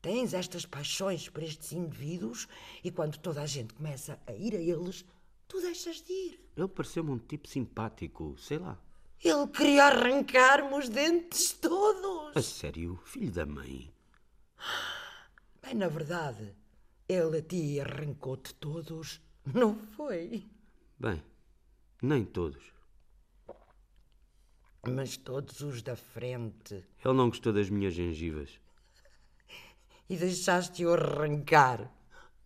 Tens 0.00 0.34
estas 0.34 0.66
paixões 0.66 1.28
por 1.28 1.42
estes 1.42 1.72
indivíduos 1.72 2.46
e 2.84 2.90
quando 2.90 3.18
toda 3.18 3.40
a 3.40 3.46
gente 3.46 3.74
começa 3.74 4.20
a 4.26 4.32
ir 4.32 4.54
a 4.54 4.60
eles, 4.60 5.04
tu 5.48 5.60
deixas 5.60 6.02
de 6.02 6.12
ir. 6.12 6.40
Ele 6.56 6.68
pareceu-me 6.68 7.10
um 7.10 7.18
tipo 7.18 7.48
simpático, 7.48 8.36
sei 8.38 8.58
lá. 8.58 8.78
Ele 9.22 9.46
queria 9.48 9.84
arrancar-me 9.86 10.74
os 10.74 10.88
dentes 10.88 11.52
todos. 11.52 12.36
A 12.36 12.42
sério, 12.42 12.96
filho 13.04 13.30
da 13.30 13.46
mãe. 13.46 13.92
Bem, 15.62 15.74
na 15.74 15.88
verdade, 15.88 16.54
ele 17.08 17.38
a 17.38 17.42
ti 17.42 17.80
arrancou-te 17.80 18.54
todos, 18.54 19.20
não 19.46 19.76
foi? 19.76 20.46
Bem, 20.98 21.22
nem 22.02 22.24
todos. 22.24 22.62
Mas 24.86 25.16
todos 25.16 25.60
os 25.60 25.82
da 25.82 25.96
frente. 25.96 26.74
Ele 27.02 27.14
não 27.14 27.30
gostou 27.30 27.52
das 27.52 27.70
minhas 27.70 27.94
gengivas. 27.94 28.60
E 30.08 30.16
deixaste-o 30.16 30.92
arrancar 30.92 31.90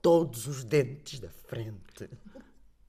todos 0.01 0.47
os 0.47 0.63
dentes 0.63 1.19
da 1.19 1.29
frente. 1.29 2.09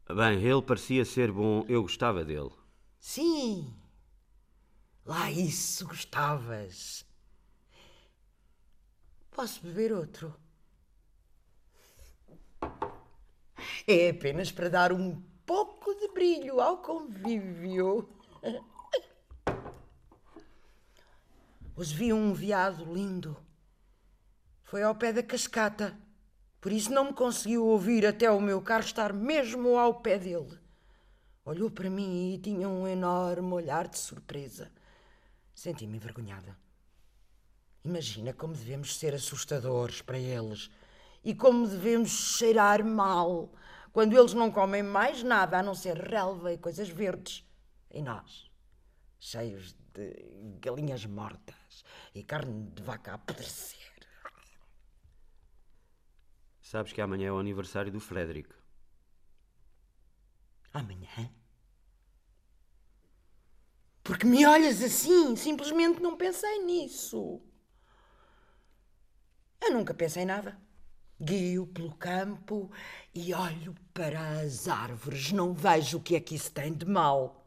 Bem, 0.07 0.43
ele 0.43 0.61
parecia 0.61 1.03
ser 1.03 1.31
bom, 1.31 1.65
eu 1.67 1.81
gostava 1.81 2.23
dele. 2.23 2.51
Sim, 2.99 3.73
lá 5.05 5.31
isso 5.31 5.87
gostavas. 5.87 7.05
Posso 9.31 9.61
beber 9.61 9.93
outro? 9.93 10.35
É 13.87 14.09
apenas 14.09 14.51
para 14.51 14.69
dar 14.69 14.91
um 14.91 15.21
pouco 15.45 15.95
de 15.95 16.09
brilho 16.09 16.59
ao 16.59 16.77
convívio. 16.79 18.07
Hoje 21.75 21.95
vi 21.95 22.11
um 22.11 22.33
veado 22.33 22.93
lindo. 22.93 23.35
Foi 24.63 24.83
ao 24.83 24.93
pé 24.93 25.13
da 25.13 25.23
cascata. 25.23 25.97
Por 26.59 26.73
isso 26.73 26.91
não 26.91 27.05
me 27.05 27.13
conseguiu 27.13 27.65
ouvir 27.65 28.05
até 28.05 28.29
o 28.29 28.41
meu 28.41 28.61
carro 28.61 28.83
estar 28.83 29.13
mesmo 29.13 29.77
ao 29.77 30.01
pé 30.01 30.19
dele. 30.19 30.58
Olhou 31.45 31.71
para 31.71 31.89
mim 31.89 32.33
e 32.33 32.37
tinha 32.37 32.67
um 32.67 32.87
enorme 32.87 33.53
olhar 33.53 33.87
de 33.87 33.97
surpresa. 33.97 34.71
Senti-me 35.55 35.97
envergonhada. 35.97 36.57
Imagina 37.83 38.33
como 38.33 38.53
devemos 38.53 38.97
ser 38.97 39.15
assustadores 39.15 40.01
para 40.01 40.19
eles 40.19 40.69
e 41.23 41.33
como 41.33 41.67
devemos 41.67 42.09
cheirar 42.09 42.83
mal 42.83 43.51
quando 43.91 44.17
eles 44.17 44.33
não 44.33 44.51
comem 44.51 44.83
mais 44.83 45.23
nada 45.23 45.59
a 45.59 45.63
não 45.63 45.73
ser 45.73 45.97
relva 45.97 46.53
e 46.53 46.57
coisas 46.57 46.89
verdes. 46.89 47.45
E 47.89 48.01
nós, 48.01 48.51
cheios 49.19 49.75
de 49.93 50.13
galinhas 50.61 51.05
mortas 51.05 51.83
e 52.13 52.23
carne 52.23 52.69
de 52.71 52.83
vaca 52.83 53.11
a 53.11 53.15
apodrecer. 53.15 53.79
Sabes 56.61 56.93
que 56.93 57.01
amanhã 57.01 57.29
é 57.29 57.31
o 57.31 57.39
aniversário 57.39 57.91
do 57.91 57.99
Frederick. 57.99 58.58
Amanhã? 60.73 61.31
Porque 64.03 64.25
me 64.25 64.45
olhas 64.45 64.81
assim? 64.81 65.35
Simplesmente 65.35 66.01
não 66.01 66.17
pensei 66.17 66.63
nisso. 66.63 67.41
Eu 69.61 69.73
nunca 69.73 69.93
pensei 69.93 70.25
nada. 70.25 70.59
Guio 71.21 71.67
pelo 71.67 71.93
campo 71.95 72.71
e 73.13 73.33
olho 73.33 73.75
para 73.93 74.39
as 74.39 74.67
árvores. 74.67 75.31
Não 75.31 75.53
vejo 75.53 75.97
o 75.97 76.01
que 76.01 76.15
é 76.15 76.19
que 76.19 76.35
isso 76.35 76.51
tem 76.51 76.73
de 76.73 76.85
mal. 76.85 77.45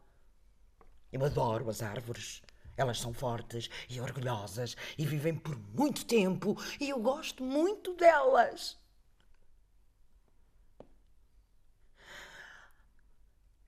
Eu 1.11 1.23
adoro 1.25 1.69
as 1.69 1.81
árvores. 1.81 2.41
Elas 2.75 2.99
são 2.99 3.13
fortes 3.13 3.69
e 3.89 3.99
orgulhosas 3.99 4.75
e 4.97 5.05
vivem 5.05 5.35
por 5.35 5.57
muito 5.57 6.05
tempo 6.05 6.55
e 6.79 6.89
eu 6.89 6.99
gosto 6.99 7.43
muito 7.43 7.93
delas. 7.95 8.79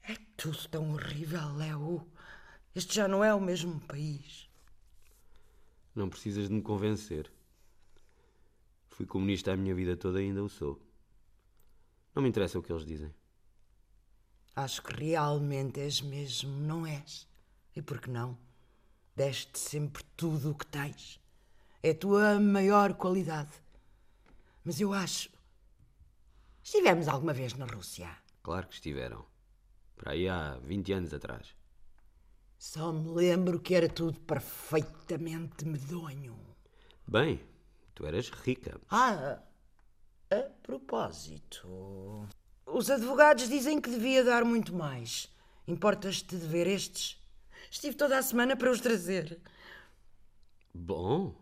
É 0.03 0.15
tudo 0.37 0.67
tão 0.69 0.93
horrível, 0.93 1.53
Léo. 1.55 2.07
Este 2.73 2.95
já 2.95 3.07
não 3.07 3.23
é 3.23 3.33
o 3.33 3.39
mesmo 3.39 3.79
país. 3.81 4.49
Não 5.95 6.09
precisas 6.09 6.49
de 6.49 6.53
me 6.53 6.61
convencer. 6.61 7.31
Fui 8.89 9.05
comunista 9.05 9.53
a 9.53 9.57
minha 9.57 9.73
vida 9.73 9.95
toda 9.95 10.21
e 10.21 10.25
ainda 10.25 10.43
o 10.43 10.49
sou. 10.49 10.81
Não 12.13 12.23
me 12.23 12.29
interessa 12.29 12.59
o 12.59 12.61
que 12.61 12.71
eles 12.71 12.85
dizem. 12.85 13.13
Acho 14.55 14.81
que 14.81 14.93
realmente 14.93 15.79
és 15.81 16.01
mesmo, 16.01 16.51
não 16.51 16.87
és? 16.87 17.27
E 17.75 17.81
por 17.81 17.99
que 17.99 18.09
não? 18.09 18.37
Deste 19.15 19.59
sempre 19.59 20.03
tudo 20.15 20.51
o 20.51 20.55
que 20.55 20.65
tens. 20.65 21.19
É 21.83 21.91
a 21.91 21.95
tua 21.95 22.39
maior 22.39 22.93
qualidade. 22.93 23.51
Mas 24.63 24.79
eu 24.79 24.93
acho. 24.93 25.29
Estivemos 26.63 27.07
alguma 27.07 27.33
vez 27.33 27.53
na 27.53 27.65
Rússia? 27.65 28.09
Claro 28.41 28.67
que 28.67 28.73
estiveram. 28.73 29.25
Para 29.95 30.11
aí 30.11 30.27
há 30.27 30.57
20 30.63 30.93
anos 30.93 31.13
atrás. 31.13 31.55
Só 32.57 32.91
me 32.91 33.09
lembro 33.09 33.59
que 33.59 33.75
era 33.75 33.87
tudo 33.87 34.19
perfeitamente 34.21 35.65
medonho. 35.65 36.35
Bem, 37.07 37.41
tu 37.93 38.05
eras 38.05 38.29
rica. 38.29 38.79
Ah, 38.89 39.39
a 40.31 40.41
propósito. 40.63 42.27
Os 42.65 42.89
advogados 42.89 43.47
dizem 43.47 43.79
que 43.79 43.89
devia 43.89 44.23
dar 44.23 44.43
muito 44.43 44.73
mais. 44.73 45.31
Importas-te 45.67 46.37
de 46.37 46.47
ver 46.47 46.67
estes? 46.67 47.21
Estive 47.69 47.95
toda 47.95 48.17
a 48.17 48.21
semana 48.21 48.55
para 48.55 48.71
os 48.71 48.81
trazer. 48.81 49.39
Bom, 50.73 51.35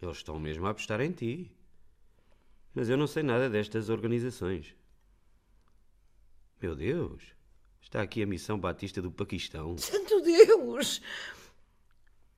eles 0.00 0.18
estão 0.18 0.38
mesmo 0.38 0.66
a 0.66 0.70
apostar 0.70 1.00
em 1.00 1.12
ti. 1.12 1.52
Mas 2.74 2.88
eu 2.88 2.96
não 2.96 3.06
sei 3.06 3.22
nada 3.22 3.48
destas 3.50 3.88
organizações. 3.88 4.74
Meu 6.60 6.74
Deus, 6.74 7.34
está 7.92 8.00
aqui 8.00 8.22
a 8.22 8.26
Missão 8.26 8.58
Batista 8.58 9.02
do 9.02 9.12
Paquistão. 9.12 9.76
Santo 9.76 10.22
Deus! 10.22 11.02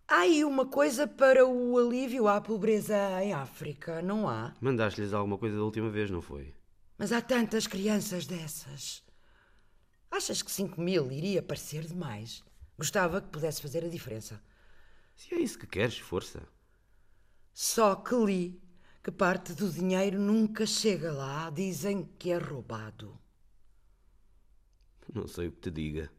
Há 0.08 0.18
aí 0.18 0.44
uma 0.44 0.66
coisa 0.66 1.06
para 1.06 1.46
o 1.46 1.78
alívio 1.78 2.26
à 2.26 2.40
pobreza 2.40 2.96
em 3.22 3.32
África, 3.32 4.02
não 4.02 4.28
há? 4.28 4.52
Mandaste-lhes 4.60 5.14
alguma 5.14 5.38
coisa 5.38 5.56
da 5.56 5.62
última 5.62 5.88
vez, 5.88 6.10
não 6.10 6.20
foi? 6.20 6.52
Mas 6.98 7.12
há 7.12 7.22
tantas 7.22 7.68
crianças 7.68 8.26
dessas. 8.26 9.04
Achas 10.10 10.42
que 10.42 10.50
5 10.50 10.80
mil 10.80 11.10
iria 11.10 11.40
parecer 11.40 11.84
demais? 11.86 12.42
Gostava 12.76 13.20
que 13.20 13.28
pudesse 13.28 13.62
fazer 13.62 13.84
a 13.84 13.88
diferença. 13.88 14.42
Se 15.16 15.32
é 15.34 15.38
isso 15.38 15.58
que 15.58 15.68
queres, 15.68 15.98
força. 15.98 16.42
Só 17.52 17.94
que 17.94 18.14
li 18.16 18.60
que 19.02 19.12
parte 19.12 19.52
do 19.54 19.70
dinheiro 19.70 20.18
nunca 20.18 20.66
chega 20.66 21.12
lá. 21.12 21.48
Dizem 21.48 22.10
que 22.18 22.32
é 22.32 22.38
roubado. 22.38 23.16
Não 25.14 25.28
sei 25.28 25.46
o 25.46 25.52
que 25.52 25.60
te 25.60 25.70
diga. 25.70 26.10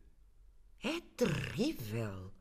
É 0.81 1.01
terrível. 1.17 2.31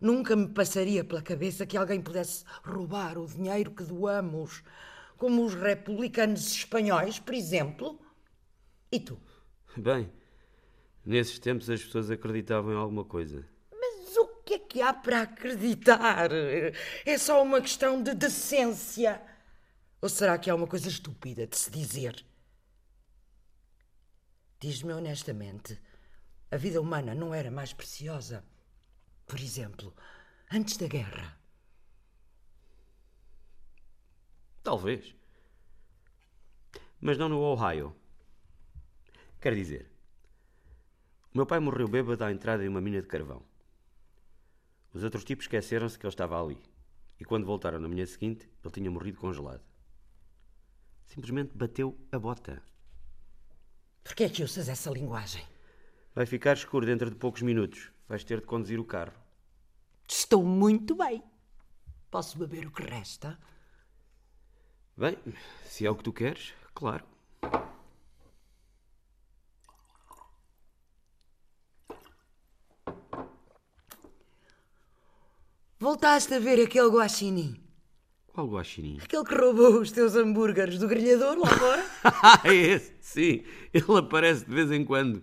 Nunca 0.00 0.34
me 0.34 0.48
passaria 0.48 1.04
pela 1.04 1.20
cabeça 1.20 1.66
que 1.66 1.76
alguém 1.76 2.00
pudesse 2.00 2.44
roubar 2.62 3.18
o 3.18 3.26
dinheiro 3.26 3.70
que 3.70 3.84
doamos, 3.84 4.62
como 5.18 5.44
os 5.44 5.54
republicanos 5.54 6.52
espanhóis, 6.52 7.18
por 7.18 7.34
exemplo. 7.34 8.00
E 8.90 8.98
tu? 8.98 9.20
Bem, 9.76 10.10
nesses 11.04 11.38
tempos 11.38 11.68
as 11.68 11.82
pessoas 11.82 12.10
acreditavam 12.10 12.72
em 12.72 12.76
alguma 12.76 13.04
coisa. 13.04 13.46
Mas 13.70 14.16
o 14.16 14.26
que 14.44 14.54
é 14.54 14.58
que 14.58 14.80
há 14.80 14.92
para 14.92 15.22
acreditar? 15.22 16.30
É 17.04 17.18
só 17.18 17.42
uma 17.42 17.60
questão 17.60 18.02
de 18.02 18.14
decência. 18.14 19.20
Ou 20.00 20.08
será 20.08 20.38
que 20.38 20.48
é 20.48 20.54
uma 20.54 20.66
coisa 20.66 20.88
estúpida 20.88 21.46
de 21.46 21.58
se 21.58 21.70
dizer? 21.70 22.24
Diz-me 24.64 24.94
honestamente, 24.94 25.78
a 26.50 26.56
vida 26.56 26.80
humana 26.80 27.14
não 27.14 27.34
era 27.34 27.50
mais 27.50 27.74
preciosa? 27.74 28.42
Por 29.26 29.38
exemplo, 29.38 29.94
antes 30.50 30.78
da 30.78 30.86
guerra. 30.86 31.38
Talvez. 34.62 35.14
Mas 36.98 37.18
não 37.18 37.28
no 37.28 37.40
Ohio. 37.40 37.94
Quer 39.38 39.54
dizer, 39.54 39.92
o 41.30 41.36
meu 41.36 41.44
pai 41.44 41.60
morreu 41.60 41.86
bêbado 41.86 42.24
à 42.24 42.32
entrada 42.32 42.62
de 42.62 42.68
uma 42.70 42.80
mina 42.80 43.02
de 43.02 43.06
carvão. 43.06 43.44
Os 44.94 45.04
outros 45.04 45.24
tipos 45.24 45.44
esqueceram-se 45.44 45.98
que 45.98 46.06
ele 46.06 46.14
estava 46.14 46.42
ali. 46.42 46.58
E 47.20 47.24
quando 47.26 47.44
voltaram 47.44 47.78
na 47.78 47.86
manhã 47.86 48.06
seguinte, 48.06 48.48
ele 48.64 48.72
tinha 48.72 48.90
morrido 48.90 49.20
congelado. 49.20 49.62
Simplesmente 51.04 51.54
bateu 51.54 51.98
a 52.10 52.18
bota. 52.18 52.62
Porquê 54.04 54.24
é 54.24 54.28
que 54.28 54.44
usas 54.44 54.68
essa 54.68 54.90
linguagem? 54.90 55.42
Vai 56.14 56.26
ficar 56.26 56.52
escuro 56.52 56.84
dentro 56.84 57.10
de 57.10 57.16
poucos 57.16 57.40
minutos. 57.42 57.90
Vais 58.06 58.22
ter 58.22 58.40
de 58.40 58.46
conduzir 58.46 58.78
o 58.78 58.84
carro. 58.84 59.14
Estou 60.06 60.44
muito 60.44 60.94
bem. 60.94 61.22
Posso 62.10 62.38
beber 62.38 62.66
o 62.66 62.70
que 62.70 62.82
resta? 62.82 63.36
Bem, 64.96 65.18
se 65.64 65.84
é 65.84 65.90
o 65.90 65.96
que 65.96 66.04
tu 66.04 66.12
queres, 66.12 66.52
claro. 66.74 67.04
Voltaste 75.80 76.34
a 76.34 76.38
ver 76.38 76.62
aquele 76.62 76.88
guaxinim? 76.88 77.63
Qual 78.34 78.48
guaxinim? 78.48 78.98
Aquele 79.00 79.24
que 79.24 79.32
roubou 79.32 79.80
os 79.80 79.92
teus 79.92 80.16
hambúrgueres 80.16 80.76
do 80.80 80.88
grelhador 80.88 81.38
lá 81.38 81.46
fora? 81.46 81.86
Ah, 82.02 82.40
esse, 82.52 82.92
sim. 83.00 83.44
Ele 83.72 83.84
aparece 83.96 84.44
de 84.44 84.52
vez 84.52 84.72
em 84.72 84.84
quando. 84.84 85.22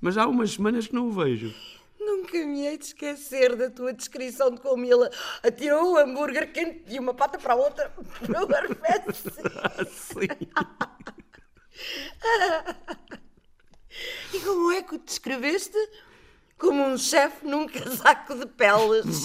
Mas 0.00 0.16
há 0.16 0.24
umas 0.28 0.52
semanas 0.52 0.86
que 0.86 0.94
não 0.94 1.08
o 1.08 1.10
vejo. 1.12 1.52
Nunca 1.98 2.38
me 2.46 2.64
hei 2.64 2.78
de 2.78 2.84
esquecer 2.84 3.56
da 3.56 3.68
tua 3.70 3.92
descrição 3.92 4.52
de 4.52 4.60
como 4.60 4.84
ele 4.84 5.10
atirou 5.42 5.94
o 5.94 5.96
hambúrguer 5.98 6.52
quente 6.52 6.84
de 6.84 6.96
uma 7.00 7.12
pata 7.12 7.38
para 7.38 7.54
a 7.54 7.56
outra 7.56 7.92
para 8.24 8.46
o 8.46 8.54
arfece. 8.54 9.30
Ah, 9.56 9.84
sim. 9.90 10.28
E 14.32 14.40
como 14.40 14.70
é 14.70 14.80
que 14.80 14.94
o 14.94 14.98
descreveste? 14.98 15.76
Como 16.56 16.84
um 16.84 16.96
chefe 16.96 17.44
num 17.44 17.66
casaco 17.66 18.36
de 18.36 18.46
peles. 18.46 19.24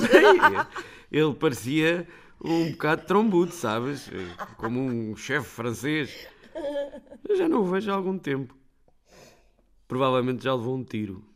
Ele 1.11 1.33
parecia 1.35 2.07
um 2.41 2.71
bocado 2.71 3.05
trombudo, 3.05 3.51
sabes? 3.51 4.09
Como 4.57 4.79
um 4.79 5.15
chefe 5.15 5.47
francês. 5.47 6.27
Eu 7.27 7.35
já 7.35 7.47
não 7.47 7.61
o 7.61 7.65
vejo 7.65 7.91
há 7.91 7.95
algum 7.95 8.17
tempo. 8.17 8.57
Provavelmente 9.87 10.43
já 10.43 10.53
levou 10.53 10.75
um 10.75 10.83
tiro. 10.83 11.27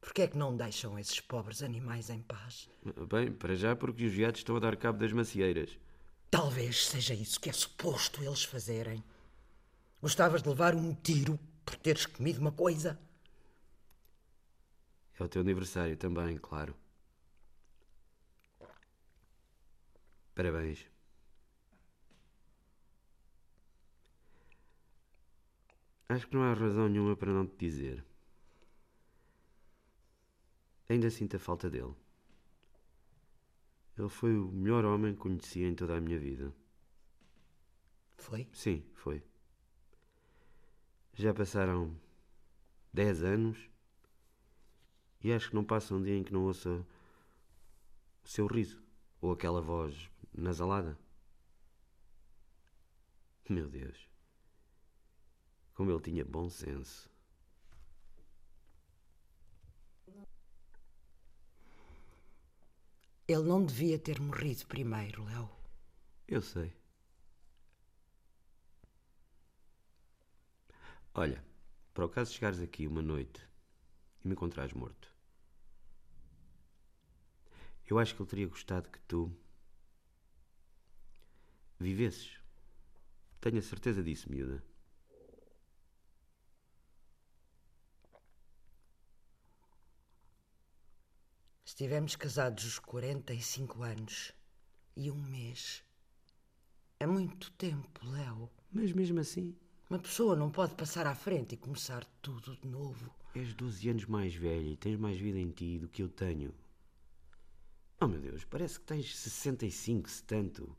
Porquê 0.00 0.22
é 0.22 0.28
que 0.28 0.38
não 0.38 0.56
deixam 0.56 0.98
esses 0.98 1.18
pobres 1.20 1.62
animais 1.62 2.10
em 2.10 2.22
paz? 2.22 2.68
Bem, 3.10 3.32
para 3.32 3.56
já 3.56 3.74
porque 3.74 4.04
os 4.04 4.12
viados 4.12 4.40
estão 4.40 4.54
a 4.56 4.60
dar 4.60 4.76
cabo 4.76 4.98
das 4.98 5.12
macieiras. 5.12 5.76
Talvez 6.30 6.86
seja 6.86 7.14
isso 7.14 7.40
que 7.40 7.50
é 7.50 7.52
suposto 7.52 8.22
eles 8.22 8.44
fazerem. 8.44 9.02
Gostavas 10.00 10.42
de 10.42 10.48
levar 10.48 10.74
um 10.74 10.94
tiro 10.94 11.38
por 11.64 11.76
teres 11.76 12.06
comido 12.06 12.40
uma 12.40 12.52
coisa? 12.52 12.98
É 15.18 15.22
o 15.22 15.28
teu 15.28 15.42
aniversário 15.42 15.96
também, 15.96 16.36
claro. 16.38 16.74
Parabéns. 20.34 20.86
Acho 26.08 26.26
que 26.26 26.34
não 26.34 26.42
há 26.42 26.52
razão 26.52 26.88
nenhuma 26.88 27.16
para 27.16 27.32
não 27.32 27.46
te 27.46 27.56
dizer. 27.56 28.04
Ainda 30.88 31.10
sinto 31.10 31.36
a 31.36 31.38
falta 31.38 31.70
dele. 31.70 31.94
Ele 33.96 34.08
foi 34.08 34.36
o 34.36 34.50
melhor 34.50 34.84
homem 34.84 35.14
que 35.14 35.20
conheci 35.20 35.62
em 35.62 35.74
toda 35.74 35.96
a 35.96 36.00
minha 36.00 36.18
vida. 36.18 36.52
Foi? 38.16 38.48
Sim, 38.52 38.84
foi. 38.94 39.22
Já 41.14 41.32
passaram 41.32 41.96
dez 42.92 43.22
anos 43.22 43.70
e 45.24 45.32
acho 45.32 45.48
que 45.48 45.54
não 45.54 45.64
passa 45.64 45.94
um 45.94 46.02
dia 46.02 46.14
em 46.14 46.22
que 46.22 46.34
não 46.34 46.44
ouça 46.44 46.86
o 48.22 48.28
seu 48.28 48.46
riso 48.46 48.84
ou 49.22 49.32
aquela 49.32 49.62
voz 49.62 50.10
nasalada. 50.34 50.98
Meu 53.48 53.66
Deus, 53.66 54.06
como 55.72 55.90
ele 55.90 56.02
tinha 56.02 56.24
bom 56.26 56.50
senso. 56.50 57.08
Ele 63.26 63.42
não 63.44 63.64
devia 63.64 63.98
ter 63.98 64.20
morrido 64.20 64.66
primeiro, 64.66 65.24
Léo. 65.24 65.50
Eu 66.28 66.42
sei. 66.42 66.76
Olha, 71.14 71.42
para 71.94 72.04
o 72.04 72.08
caso 72.10 72.30
de 72.30 72.36
chegares 72.36 72.60
aqui 72.60 72.86
uma 72.86 73.00
noite 73.00 73.40
e 74.22 74.28
me 74.28 74.34
encontrares 74.34 74.74
morto, 74.74 75.13
eu 77.86 77.98
acho 77.98 78.14
que 78.14 78.22
ele 78.22 78.28
teria 78.30 78.46
gostado 78.48 78.88
que 78.90 78.98
tu 79.00 79.30
vivesses. 81.78 82.38
Tenho 83.40 83.58
a 83.58 83.62
certeza 83.62 84.02
disso, 84.02 84.30
miúda. 84.30 84.62
Estivemos 91.64 92.14
casados 92.16 92.64
os 92.64 92.78
45 92.78 93.82
anos 93.82 94.32
e 94.96 95.10
um 95.10 95.16
mês. 95.22 95.82
É 97.00 97.06
muito 97.06 97.50
tempo, 97.52 98.00
Léo. 98.06 98.50
Mas 98.72 98.92
mesmo 98.92 99.20
assim, 99.20 99.54
Uma 99.90 99.98
pessoa 99.98 100.34
não 100.34 100.50
pode 100.50 100.74
passar 100.74 101.06
à 101.06 101.14
frente 101.14 101.54
e 101.54 101.58
começar 101.58 102.04
tudo 102.22 102.56
de 102.56 102.66
novo. 102.66 103.10
és 103.34 103.52
12 103.54 103.88
anos 103.90 104.06
mais 104.06 104.34
velha 104.34 104.68
e 104.70 104.76
tens 104.76 104.98
mais 104.98 105.18
vida 105.18 105.38
em 105.38 105.50
ti 105.50 105.78
do 105.78 105.88
que 105.88 106.02
eu 106.02 106.08
tenho. 106.08 106.54
Oh 108.00 108.06
meu 108.06 108.20
Deus, 108.20 108.44
parece 108.44 108.78
que 108.78 108.86
tens 108.86 109.16
65, 109.16 110.10
se 110.10 110.22
tanto. 110.24 110.76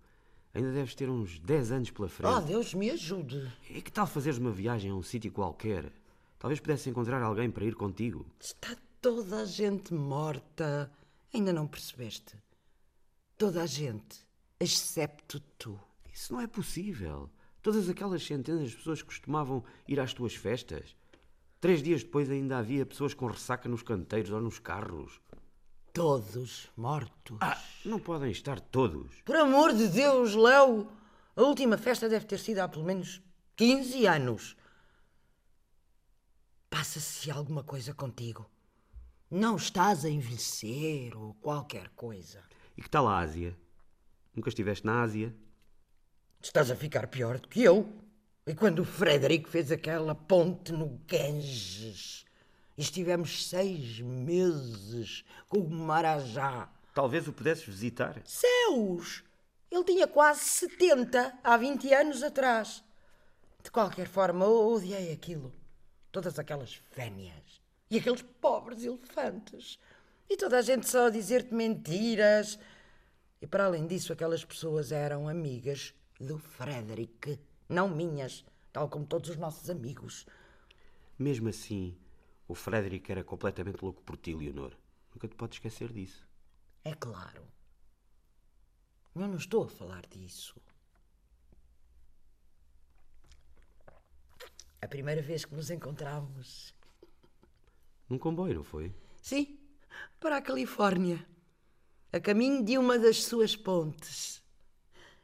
Ainda 0.54 0.72
deves 0.72 0.96
ter 0.96 1.10
uns 1.10 1.40
10 1.40 1.72
anos 1.72 1.92
pela 1.92 2.08
frente. 2.08 2.34
Oh, 2.34 2.40
Deus 2.40 2.74
me 2.74 2.90
ajude. 2.90 3.52
E 3.70 3.82
que 3.82 3.92
tal 3.92 4.08
fazeres 4.08 4.38
uma 4.38 4.52
viagem 4.52 4.92
a 4.92 4.96
um 4.96 5.04
sítio 5.04 5.32
qualquer? 5.32 5.92
Talvez 6.40 6.60
pudesse 6.60 6.90
encontrar 6.90 7.22
alguém 7.22 7.52
para 7.52 7.66
ir 7.66 7.76
contigo. 7.76 8.26
Está 8.40 8.76
toda 9.02 9.42
a 9.42 9.46
gente 9.46 9.94
morta. 9.94 10.92
Ainda 11.34 11.52
não 11.52 11.68
percebeste? 11.68 12.38
Toda 13.38 13.64
a 13.64 13.66
gente, 13.66 14.26
excepto 14.60 15.42
tu. 15.58 15.78
Isso 16.14 16.32
não 16.32 16.40
é 16.40 16.48
possível. 16.48 17.30
Todas 17.62 17.90
aquelas 17.90 18.24
centenas 18.24 18.70
de 18.70 18.78
pessoas 18.78 19.02
que 19.02 19.08
costumavam 19.08 19.64
ir 19.88 20.00
às 20.00 20.14
tuas 20.14 20.36
festas. 20.36 20.96
Três 21.60 21.84
dias 21.84 22.04
depois 22.04 22.30
ainda 22.30 22.58
havia 22.58 22.86
pessoas 22.86 23.14
com 23.14 23.26
ressaca 23.26 23.68
nos 23.68 23.84
canteiros 23.84 24.32
ou 24.32 24.40
nos 24.40 24.60
carros. 24.60 25.20
Todos 25.96 26.70
mortos. 26.76 27.38
Ah, 27.40 27.58
não 27.86 27.98
podem 27.98 28.30
estar 28.30 28.60
todos. 28.60 29.16
Por 29.24 29.38
amor 29.38 29.72
de 29.72 29.88
Deus, 29.88 30.36
Léo! 30.36 30.92
A 31.34 31.42
última 31.42 31.78
festa 31.78 32.10
deve 32.10 32.26
ter 32.26 32.38
sido 32.38 32.60
há 32.60 32.68
pelo 32.68 32.84
menos 32.84 33.22
15 33.56 34.06
anos. 34.06 34.58
Passa-se 36.70 37.32
alguma 37.32 37.64
coisa 37.64 37.94
contigo. 37.94 38.46
Não 39.32 39.56
estás 39.56 40.04
a 40.04 40.10
envelhecer 40.10 41.18
ou 41.18 41.34
qualquer 41.36 41.88
coisa. 41.92 42.44
E 42.76 42.82
que 42.82 42.90
tal 42.90 43.08
a 43.08 43.20
Ásia? 43.20 43.58
Nunca 44.36 44.50
estiveste 44.50 44.86
na 44.86 45.02
Ásia? 45.02 45.34
Estás 46.42 46.70
a 46.70 46.76
ficar 46.76 47.08
pior 47.08 47.40
do 47.40 47.48
que 47.48 47.64
eu. 47.64 47.90
E 48.46 48.54
quando 48.54 48.80
o 48.80 48.86
Frederico 48.86 49.48
fez 49.48 49.72
aquela 49.72 50.14
ponte 50.14 50.74
no 50.74 51.00
Ganges 51.08 52.25
estivemos 52.78 53.48
seis 53.48 54.00
meses 54.00 55.24
com 55.48 55.60
o 55.60 55.70
Marajá. 55.70 56.70
Talvez 56.94 57.28
o 57.28 57.34
pudesses 57.34 57.66
visitar. 57.66 58.22
Céus! 58.26 59.24
Ele 59.70 59.84
tinha 59.84 60.08
quase 60.08 60.42
70 60.42 61.40
há 61.44 61.58
20 61.58 61.94
anos 61.94 62.24
atrás. 62.24 62.84
De 63.64 63.72
qualquer 63.72 64.08
forma, 64.08 64.46
eu 64.46 64.68
odiei 64.68 65.12
aquilo. 65.12 65.52
Todas 66.12 66.40
aquelas 66.40 66.80
vénias 66.96 67.66
e 67.90 67.98
aqueles 67.98 68.22
pobres 68.22 68.84
elefantes. 68.84 69.80
E 70.30 70.38
toda 70.38 70.58
a 70.58 70.62
gente 70.62 70.88
só 70.88 71.08
a 71.08 71.10
dizer-te 71.10 71.54
mentiras. 71.54 72.58
E 73.42 73.48
para 73.48 73.66
além 73.66 73.86
disso, 73.86 74.14
aquelas 74.14 74.44
pessoas 74.44 74.92
eram 74.92 75.28
amigas 75.28 75.94
do 76.20 76.38
Frederick, 76.38 77.40
não 77.68 77.90
minhas, 77.90 78.46
tal 78.72 78.90
como 78.90 79.06
todos 79.06 79.30
os 79.30 79.38
nossos 79.38 79.70
amigos. 79.70 80.26
Mesmo 81.18 81.50
assim, 81.50 81.96
o 82.48 82.56
Frederick 82.56 83.12
era 83.12 83.24
completamente 83.24 83.82
louco 83.82 84.02
por 84.04 84.18
ti, 84.18 84.34
Leonor. 84.34 84.76
Nunca 85.14 85.28
te 85.28 85.36
podes 85.36 85.58
esquecer 85.58 85.92
disso. 85.92 86.28
É 86.84 86.94
claro. 86.94 87.48
Eu 89.16 89.28
não 89.28 89.38
estou 89.38 89.64
a 89.64 89.70
falar 89.70 90.06
disso. 90.08 90.56
A 94.82 94.88
primeira 94.88 95.22
vez 95.22 95.46
que 95.46 95.56
nos 95.56 95.72
encontramos. 95.72 96.76
Num 98.08 98.20
comboio, 98.20 98.56
não 98.56 98.64
foi? 98.64 98.94
Sim, 99.22 99.58
para 100.20 100.38
a 100.38 100.42
Califórnia. 100.42 101.26
A 102.12 102.20
caminho 102.20 102.64
de 102.64 102.78
uma 102.78 103.00
das 103.00 103.24
suas 103.24 103.56
pontes. 103.56 104.44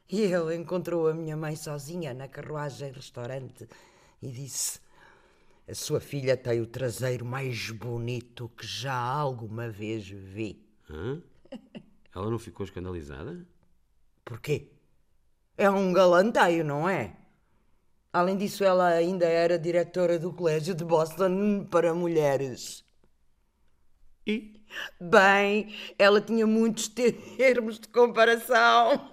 E 0.08 0.20
ele 0.20 0.56
encontrou 0.56 1.08
a 1.08 1.14
minha 1.14 1.36
mãe 1.36 1.54
sozinha 1.54 2.12
na 2.12 2.26
carruagem-restaurante 2.26 3.68
e 4.20 4.32
disse: 4.32 4.80
A 5.68 5.74
sua 5.74 6.00
filha 6.00 6.36
tem 6.36 6.60
o 6.60 6.66
traseiro 6.66 7.24
mais 7.24 7.70
bonito 7.70 8.48
que 8.56 8.66
já 8.66 8.94
alguma 8.94 9.68
vez 9.68 10.08
vi. 10.08 10.60
Hã? 10.90 11.22
Ela 12.14 12.30
não 12.30 12.38
ficou 12.38 12.64
escandalizada? 12.64 13.46
Porquê? 14.24 14.72
É 15.56 15.70
um 15.70 15.92
galanteio, 15.92 16.64
não 16.64 16.88
é? 16.88 17.16
Além 18.12 18.36
disso, 18.36 18.64
ela 18.64 18.88
ainda 18.88 19.24
era 19.24 19.58
diretora 19.58 20.18
do 20.18 20.32
Colégio 20.32 20.74
de 20.74 20.84
Boston 20.84 21.64
para 21.64 21.94
Mulheres. 21.94 22.84
E? 24.26 24.60
Bem, 25.00 25.74
ela 25.98 26.20
tinha 26.20 26.46
muitos 26.46 26.88
termos 26.88 27.78
de 27.78 27.88
comparação. 27.88 29.10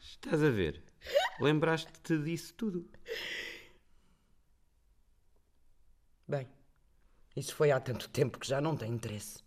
Estás 0.00 0.42
a 0.42 0.50
ver? 0.50 0.83
Lembraste-te 1.40 2.18
disso 2.18 2.54
tudo. 2.54 2.88
Isso 7.36 7.54
foi 7.54 7.72
há 7.72 7.80
tanto 7.80 8.08
tempo 8.10 8.38
que 8.38 8.46
já 8.46 8.60
não 8.60 8.76
tem 8.76 8.92
interesse. 8.92 9.42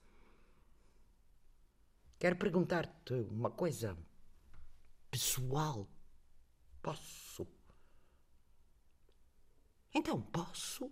Quero 2.19 2.35
perguntar-te 2.35 3.13
uma 3.13 3.49
coisa 3.49 3.97
pessoal. 5.09 5.88
Posso? 6.81 7.47
Então 9.93 10.21
posso? 10.21 10.91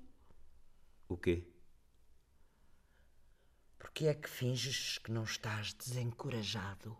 O 1.09 1.17
quê? 1.17 1.45
Porque 3.77 4.07
é 4.07 4.13
que 4.13 4.29
finges 4.29 4.97
que 4.97 5.11
não 5.11 5.23
estás 5.23 5.73
desencorajado? 5.73 6.97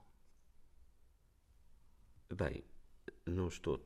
Bem, 2.30 2.66
não 3.26 3.48
estou 3.48 3.80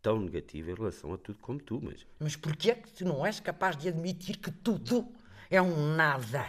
tão 0.00 0.20
negativo 0.20 0.70
em 0.70 0.74
relação 0.74 1.14
a 1.14 1.18
tudo 1.18 1.38
como 1.38 1.60
tu, 1.60 1.80
mas. 1.82 2.06
Mas 2.18 2.36
porquê 2.36 2.72
é 2.72 2.74
que 2.74 2.90
tu 2.92 3.04
não 3.04 3.24
és 3.24 3.40
capaz 3.40 3.76
de 3.76 3.88
admitir 3.88 4.38
que 4.38 4.50
tudo 4.50 5.08
é 5.50 5.62
um 5.62 5.94
nada? 5.94 6.44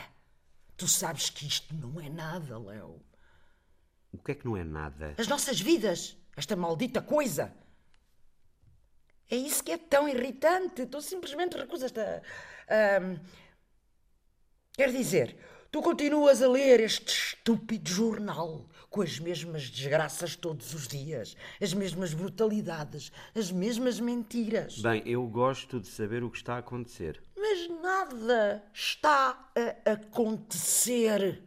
Tu 0.75 0.87
sabes 0.87 1.29
que 1.29 1.47
isto 1.47 1.73
não 1.75 1.99
é 2.01 2.09
nada, 2.09 2.57
Léo. 2.57 3.01
O 4.11 4.17
que 4.17 4.31
é 4.31 4.35
que 4.35 4.45
não 4.45 4.57
é 4.57 4.63
nada? 4.63 5.15
As 5.17 5.27
nossas 5.27 5.59
vidas, 5.59 6.17
esta 6.35 6.55
maldita 6.55 7.01
coisa. 7.01 7.53
É 9.29 9.35
isso 9.35 9.63
que 9.63 9.71
é 9.71 9.77
tão 9.77 10.07
irritante. 10.07 10.85
Tu 10.85 11.01
simplesmente 11.01 11.57
recusas-te 11.57 11.99
a. 11.99 12.21
a... 12.67 12.99
Quer 14.73 14.91
dizer, 14.91 15.37
tu 15.71 15.81
continuas 15.81 16.41
a 16.41 16.47
ler 16.47 16.79
este 16.79 17.07
estúpido 17.09 17.89
jornal 17.89 18.67
com 18.93 19.01
as 19.01 19.17
mesmas 19.17 19.71
desgraças 19.71 20.35
todos 20.35 20.71
os 20.75 20.87
dias, 20.87 21.35
as 21.59 21.73
mesmas 21.73 22.13
brutalidades, 22.13 23.11
as 23.33 23.51
mesmas 23.51 23.99
mentiras. 23.99 24.77
Bem, 24.77 25.01
eu 25.03 25.25
gosto 25.25 25.79
de 25.79 25.87
saber 25.87 26.23
o 26.23 26.29
que 26.29 26.37
está 26.37 26.57
a 26.57 26.59
acontecer. 26.59 27.19
Mas 27.35 27.67
nada 27.81 28.63
está 28.71 29.49
a 29.55 29.93
acontecer. 29.93 31.41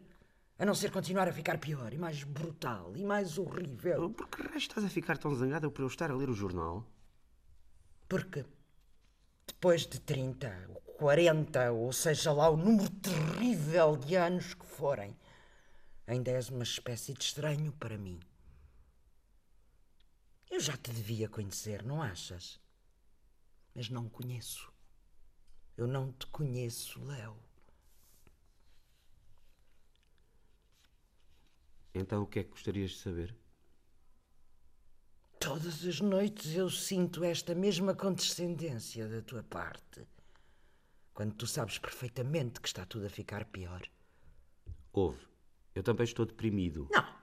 A 0.59 0.65
não 0.65 0.75
ser 0.75 0.91
continuar 0.91 1.29
a 1.29 1.31
ficar 1.31 1.57
pior 1.57 1.93
e 1.93 1.97
mais 1.97 2.21
brutal 2.21 2.91
e 2.97 3.03
mais 3.05 3.37
horrível. 3.37 4.09
Por 4.09 4.27
que 4.27 4.43
raio 4.43 4.57
estás 4.57 4.83
a 4.83 4.89
ficar 4.89 5.17
tão 5.17 5.33
zangada 5.33 5.69
por 5.69 5.83
eu 5.83 5.87
estar 5.87 6.11
a 6.11 6.15
ler 6.15 6.29
o 6.29 6.33
jornal? 6.33 6.85
Porque 8.09 8.43
depois 9.47 9.87
de 9.87 10.01
30 10.01 10.53
ou 10.67 10.81
40, 10.95 11.71
ou 11.71 11.93
seja 11.93 12.33
lá 12.33 12.49
o 12.49 12.57
número 12.57 12.89
terrível 12.89 13.95
de 13.95 14.17
anos 14.17 14.53
que 14.53 14.65
forem, 14.65 15.15
ainda 16.07 16.31
és 16.31 16.49
uma 16.49 16.63
espécie 16.63 17.13
de 17.13 17.23
estranho 17.23 17.71
para 17.73 17.97
mim. 17.97 18.19
Eu 20.49 20.61
já 20.61 20.77
te 20.77 20.91
devia 20.91 21.27
conhecer, 21.27 21.83
não 21.83 22.01
achas? 22.01 22.59
Mas 23.75 23.89
não 23.89 24.09
conheço. 24.09 24.71
Eu 25.75 25.85
não 25.85 26.11
te 26.13 26.25
conheço, 26.27 27.03
Léo. 27.03 27.37
Então 31.93 32.23
o 32.23 32.27
que 32.27 32.39
é 32.39 32.43
que 32.43 32.51
gostarias 32.51 32.91
de 32.91 32.97
saber? 32.97 33.35
Todas 35.39 35.85
as 35.85 35.99
noites 35.99 36.55
eu 36.55 36.69
sinto 36.69 37.23
esta 37.23 37.53
mesma 37.53 37.93
condescendência 37.93 39.07
da 39.07 39.21
tua 39.21 39.43
parte. 39.43 40.07
Quando 41.13 41.35
tu 41.35 41.45
sabes 41.45 41.77
perfeitamente 41.77 42.61
que 42.61 42.67
está 42.67 42.85
tudo 42.85 43.07
a 43.07 43.09
ficar 43.09 43.45
pior. 43.45 43.81
Ouve, 44.93 45.27
eu 45.77 45.83
também 45.83 46.03
estou 46.03 46.25
deprimido. 46.25 46.87
Não. 46.91 47.15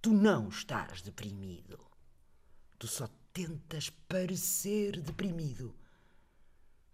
Tu 0.00 0.12
não 0.12 0.48
estás 0.48 1.02
deprimido. 1.02 1.78
Tu 2.78 2.86
só 2.86 3.06
tentas 3.32 3.90
parecer 3.90 5.00
deprimido. 5.00 5.74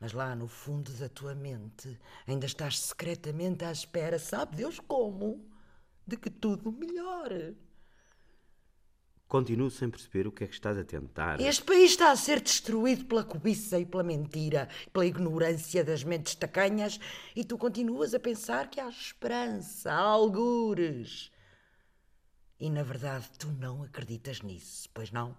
Mas 0.00 0.12
lá 0.12 0.34
no 0.34 0.48
fundo 0.48 0.92
da 0.94 1.08
tua 1.08 1.34
mente 1.34 1.98
ainda 2.26 2.46
estás 2.46 2.78
secretamente 2.80 3.64
à 3.64 3.70
espera, 3.70 4.18
sabe 4.18 4.56
Deus 4.56 4.80
como, 4.80 5.48
de 6.06 6.16
que 6.16 6.28
tudo 6.28 6.72
melhore. 6.72 7.56
Continuo 9.34 9.68
sem 9.68 9.90
perceber 9.90 10.28
o 10.28 10.30
que 10.30 10.44
é 10.44 10.46
que 10.46 10.54
estás 10.54 10.78
a 10.78 10.84
tentar. 10.84 11.40
Este 11.40 11.64
país 11.64 11.90
está 11.90 12.12
a 12.12 12.16
ser 12.16 12.40
destruído 12.40 13.04
pela 13.04 13.24
cobiça 13.24 13.76
e 13.80 13.84
pela 13.84 14.04
mentira, 14.04 14.68
pela 14.92 15.04
ignorância 15.04 15.82
das 15.82 16.04
mentes 16.04 16.36
tacanhas, 16.36 17.00
e 17.34 17.42
tu 17.42 17.58
continuas 17.58 18.14
a 18.14 18.20
pensar 18.20 18.70
que 18.70 18.78
há 18.78 18.88
esperança, 18.88 19.90
há 19.90 19.98
algures. 19.98 21.32
E 22.60 22.70
na 22.70 22.84
verdade 22.84 23.28
tu 23.36 23.48
não 23.48 23.82
acreditas 23.82 24.40
nisso, 24.40 24.88
pois 24.94 25.10
não? 25.10 25.36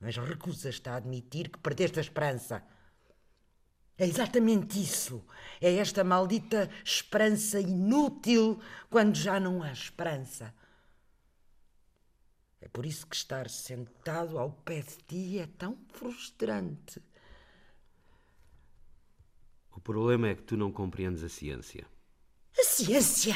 Mas 0.00 0.16
recusas-te 0.16 0.88
a 0.88 0.96
admitir 0.96 1.48
que 1.48 1.60
perdeste 1.60 2.00
a 2.00 2.02
esperança. 2.02 2.60
É 3.96 4.04
exatamente 4.04 4.82
isso. 4.82 5.24
É 5.60 5.72
esta 5.76 6.02
maldita 6.02 6.68
esperança 6.84 7.60
inútil 7.60 8.60
quando 8.90 9.14
já 9.14 9.38
não 9.38 9.62
há 9.62 9.70
esperança. 9.70 10.52
É 12.62 12.68
por 12.68 12.86
isso 12.86 13.06
que 13.08 13.16
estar 13.16 13.50
sentado 13.50 14.38
ao 14.38 14.52
pé 14.52 14.82
de 14.82 14.96
ti 15.08 15.38
é 15.38 15.46
tão 15.46 15.76
frustrante. 15.88 17.02
O 19.72 19.80
problema 19.80 20.28
é 20.28 20.34
que 20.36 20.44
tu 20.44 20.56
não 20.56 20.70
compreendes 20.70 21.24
a 21.24 21.28
ciência. 21.28 21.84
A 22.56 22.62
ciência? 22.62 23.34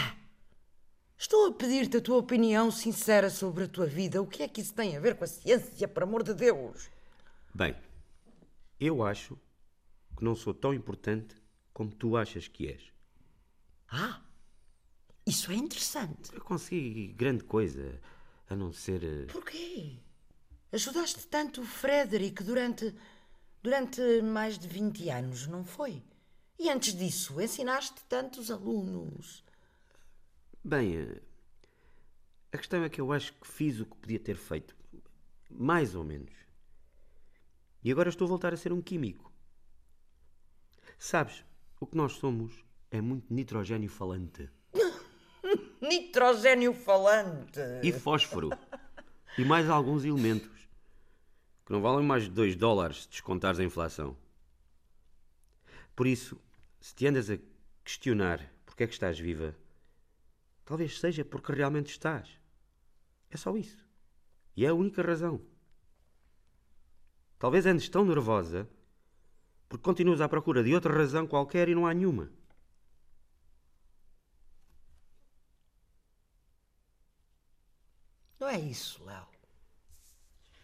Estou 1.18 1.48
a 1.48 1.52
pedir-te 1.52 1.96
a 1.96 2.00
tua 2.00 2.18
opinião 2.18 2.70
sincera 2.70 3.28
sobre 3.28 3.64
a 3.64 3.68
tua 3.68 3.86
vida. 3.86 4.22
O 4.22 4.26
que 4.28 4.44
é 4.44 4.48
que 4.48 4.60
isso 4.60 4.72
tem 4.72 4.96
a 4.96 5.00
ver 5.00 5.16
com 5.16 5.24
a 5.24 5.26
ciência, 5.26 5.88
por 5.88 6.04
amor 6.04 6.22
de 6.22 6.32
Deus? 6.32 6.88
Bem, 7.52 7.74
eu 8.78 9.02
acho 9.02 9.36
que 10.16 10.24
não 10.24 10.36
sou 10.36 10.54
tão 10.54 10.72
importante 10.72 11.34
como 11.72 11.90
tu 11.90 12.16
achas 12.16 12.46
que 12.46 12.68
és. 12.68 12.92
Ah, 13.88 14.22
isso 15.26 15.50
é 15.50 15.56
interessante. 15.56 16.32
Eu 16.32 16.42
consegui 16.42 17.08
grande 17.08 17.42
coisa, 17.42 18.00
a 18.48 18.56
não 18.56 18.72
ser. 18.72 19.02
eh, 19.04 19.26
Porquê? 19.32 19.98
Ajudaste 20.72 21.26
tanto 21.28 21.60
o 21.62 21.66
Frederick 21.66 22.42
durante. 22.42 22.94
durante 23.62 24.00
mais 24.22 24.58
de 24.58 24.68
20 24.68 25.08
anos, 25.10 25.46
não 25.46 25.64
foi? 25.64 26.02
E 26.58 26.70
antes 26.70 26.94
disso, 26.94 27.40
ensinaste 27.40 28.02
tantos 28.08 28.50
alunos. 28.50 29.44
Bem, 30.64 30.96
eh, 30.96 31.20
a 32.52 32.58
questão 32.58 32.82
é 32.84 32.88
que 32.88 33.00
eu 33.00 33.12
acho 33.12 33.32
que 33.34 33.46
fiz 33.46 33.80
o 33.80 33.86
que 33.86 33.96
podia 33.96 34.18
ter 34.20 34.36
feito. 34.36 34.76
Mais 35.50 35.94
ou 35.94 36.04
menos. 36.04 36.32
E 37.82 37.90
agora 37.92 38.08
estou 38.08 38.26
a 38.26 38.28
voltar 38.28 38.52
a 38.52 38.56
ser 38.56 38.72
um 38.72 38.82
químico. 38.82 39.32
Sabes, 40.98 41.44
o 41.80 41.86
que 41.86 41.96
nós 41.96 42.12
somos 42.14 42.64
é 42.90 43.00
muito 43.00 43.32
nitrogênio 43.32 43.88
falante. 43.88 44.48
Nitrogênio 45.80 46.72
falante. 46.72 47.60
E 47.82 47.92
fósforo. 47.92 48.50
e 49.38 49.44
mais 49.44 49.68
alguns 49.68 50.04
elementos. 50.04 50.68
Que 51.64 51.72
não 51.72 51.80
valem 51.80 52.06
mais 52.06 52.24
de 52.24 52.30
2 52.30 52.56
dólares 52.56 53.02
se 53.02 53.08
descontares 53.08 53.58
a 53.58 53.64
inflação. 53.64 54.16
Por 55.94 56.06
isso, 56.06 56.40
se 56.80 56.94
te 56.94 57.06
andas 57.06 57.30
a 57.30 57.38
questionar 57.84 58.52
porque 58.64 58.84
é 58.84 58.86
que 58.86 58.92
estás 58.92 59.18
viva, 59.18 59.54
talvez 60.64 61.00
seja 61.00 61.24
porque 61.24 61.52
realmente 61.52 61.90
estás. 61.90 62.28
É 63.30 63.36
só 63.36 63.56
isso. 63.56 63.84
E 64.56 64.64
é 64.64 64.68
a 64.68 64.74
única 64.74 65.02
razão. 65.02 65.40
Talvez 67.38 67.66
andes 67.66 67.88
tão 67.88 68.04
nervosa 68.04 68.68
porque 69.68 69.82
continuas 69.82 70.20
à 70.20 70.28
procura 70.28 70.62
de 70.62 70.74
outra 70.74 70.94
razão 70.94 71.26
qualquer 71.26 71.68
e 71.68 71.74
não 71.74 71.86
há 71.86 71.92
nenhuma. 71.92 72.30
Não 78.38 78.48
é 78.48 78.58
isso, 78.58 79.02
Léo. 79.04 79.26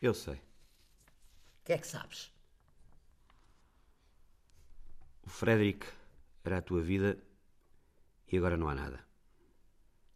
Eu 0.00 0.14
sei. 0.14 0.34
O 0.34 1.64
que 1.64 1.72
é 1.72 1.78
que 1.78 1.86
sabes? 1.86 2.32
O 5.22 5.30
Frederick 5.30 5.86
era 6.44 6.58
a 6.58 6.62
tua 6.62 6.82
vida 6.82 7.16
e 8.30 8.36
agora 8.36 8.56
não 8.56 8.68
há 8.68 8.74
nada. 8.74 9.04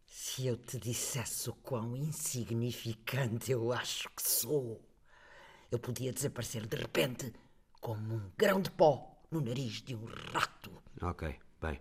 Se 0.05 0.45
eu 0.45 0.57
te 0.57 0.77
dissesse 0.77 1.49
o 1.49 1.53
quão 1.55 1.95
insignificante 1.95 3.51
eu 3.51 3.71
acho 3.71 4.09
que 4.09 4.21
sou, 4.21 4.83
eu 5.71 5.79
podia 5.79 6.11
desaparecer 6.11 6.67
de 6.67 6.77
repente 6.77 7.33
como 7.79 8.15
um 8.15 8.31
grão 8.37 8.61
de 8.61 8.71
pó 8.71 9.21
no 9.31 9.41
nariz 9.41 9.81
de 9.81 9.95
um 9.95 10.05
rato. 10.05 10.71
Ok, 11.01 11.39
bem. 11.61 11.79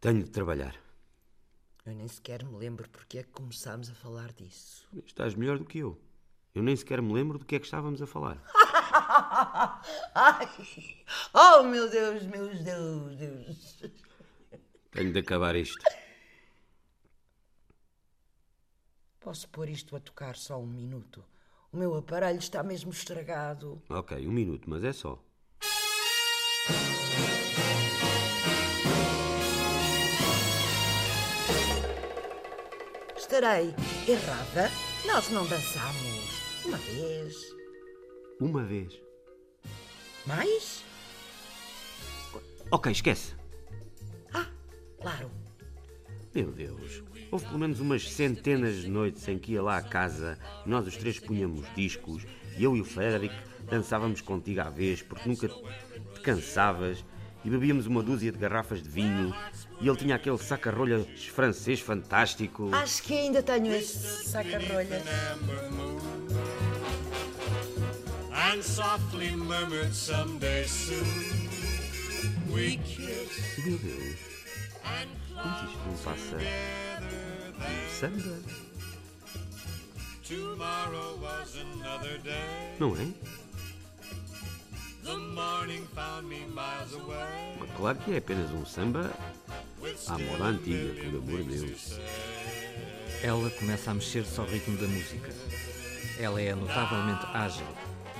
Tenho 0.00 0.24
de 0.24 0.30
trabalhar. 0.30 0.74
Eu 1.84 1.94
nem 1.94 2.08
sequer 2.08 2.42
me 2.42 2.56
lembro 2.56 2.88
porque 2.88 3.18
é 3.18 3.22
que 3.22 3.30
começámos 3.30 3.90
a 3.90 3.94
falar 3.94 4.32
disso. 4.32 4.88
Estás 5.06 5.34
melhor 5.34 5.58
do 5.58 5.66
que 5.66 5.78
eu. 5.78 6.00
Eu 6.54 6.62
nem 6.62 6.74
sequer 6.74 7.02
me 7.02 7.12
lembro 7.12 7.38
do 7.38 7.44
que 7.44 7.56
é 7.56 7.58
que 7.58 7.66
estávamos 7.66 8.00
a 8.00 8.06
falar. 8.06 8.42
Ai! 10.14 10.48
Oh, 11.34 11.62
meu 11.64 11.90
Deus, 11.90 12.22
meu 12.22 12.48
Deus, 12.48 13.16
Deus! 13.16 13.82
Tenho 14.92 15.12
de 15.12 15.18
acabar 15.18 15.54
isto. 15.56 15.82
Posso 19.20 19.46
pôr 19.48 19.68
isto 19.68 19.94
a 19.94 20.00
tocar 20.00 20.36
só 20.36 20.58
um 20.58 20.66
minuto? 20.66 21.22
O 21.70 21.76
meu 21.76 21.94
aparelho 21.96 22.38
está 22.38 22.62
mesmo 22.62 22.92
estragado. 22.92 23.82
Ok, 23.90 24.26
um 24.26 24.32
minuto, 24.32 24.70
mas 24.70 24.84
é 24.84 24.92
só. 24.92 25.22
Estarei 33.34 33.74
errada? 34.06 34.70
Nós 35.04 35.28
não 35.30 35.44
dançamos 35.46 36.64
uma 36.64 36.76
vez. 36.76 37.36
Uma 38.40 38.62
vez. 38.62 39.00
Mais? 40.24 40.84
Ok, 42.70 42.92
esquece. 42.92 43.34
Ah, 44.32 44.46
claro. 45.00 45.30
Meu 46.32 46.52
Deus. 46.52 47.02
Houve 47.32 47.46
pelo 47.46 47.58
menos 47.58 47.80
umas 47.80 48.08
centenas 48.08 48.82
de 48.82 48.88
noites 48.88 49.26
em 49.26 49.36
que 49.36 49.52
ia 49.52 49.62
lá 49.62 49.78
à 49.78 49.82
casa, 49.82 50.38
nós 50.64 50.86
os 50.86 50.96
três 50.96 51.18
punhamos 51.18 51.66
discos, 51.74 52.24
e 52.56 52.62
eu 52.62 52.76
e 52.76 52.80
o 52.80 52.84
Frederick 52.84 53.34
dançávamos 53.68 54.20
contigo 54.20 54.60
à 54.60 54.70
vez, 54.70 55.02
porque 55.02 55.28
nunca 55.28 55.48
te 55.48 56.20
cansavas, 56.22 57.04
e 57.44 57.50
bebíamos 57.50 57.86
uma 57.86 58.02
dúzia 58.02 58.32
de 58.32 58.38
garrafas 58.38 58.82
de 58.82 58.88
vinho, 58.88 59.34
e 59.80 59.88
ele 59.88 59.96
tinha 59.96 60.14
aquele 60.16 60.38
saca-rolhas 60.38 61.06
francês 61.26 61.80
fantástico. 61.80 62.70
Acho 62.72 63.02
que 63.02 63.14
ainda 63.14 63.42
tenho 63.42 63.72
esse 63.72 64.28
saca-rolhas. 64.28 65.02
and 68.54 68.62
softly 68.62 69.34
murmured 69.34 69.92
someday 69.92 70.64
soon 70.64 71.04
we 72.52 72.76
kiss 72.84 73.58
Meu 73.64 73.78
Deus. 73.78 74.16
Mas 75.34 75.70
isto 75.70 75.78
não 75.86 75.96
passa 76.04 76.36
de 76.38 77.98
samba, 77.98 78.38
tomorrow 80.22 81.18
was 81.20 81.56
another 81.56 82.18
day 82.18 82.76
não 82.78 82.94
é? 82.96 83.08
Claro 87.76 87.98
que 87.98 88.14
é 88.14 88.18
apenas 88.18 88.50
um 88.52 88.64
samba 88.64 89.10
à 90.08 90.18
moda 90.18 90.44
antiga, 90.44 90.94
por 90.94 91.18
amor 91.18 91.44
de 91.44 91.58
Deus. 91.58 92.00
Ela 93.22 93.50
começa 93.50 93.90
a 93.90 93.94
mexer-se 93.94 94.40
ao 94.40 94.46
ritmo 94.46 94.76
da 94.78 94.86
música. 94.86 95.30
Ela 96.18 96.40
é 96.40 96.54
notavelmente 96.54 97.26
ágil, 97.34 97.66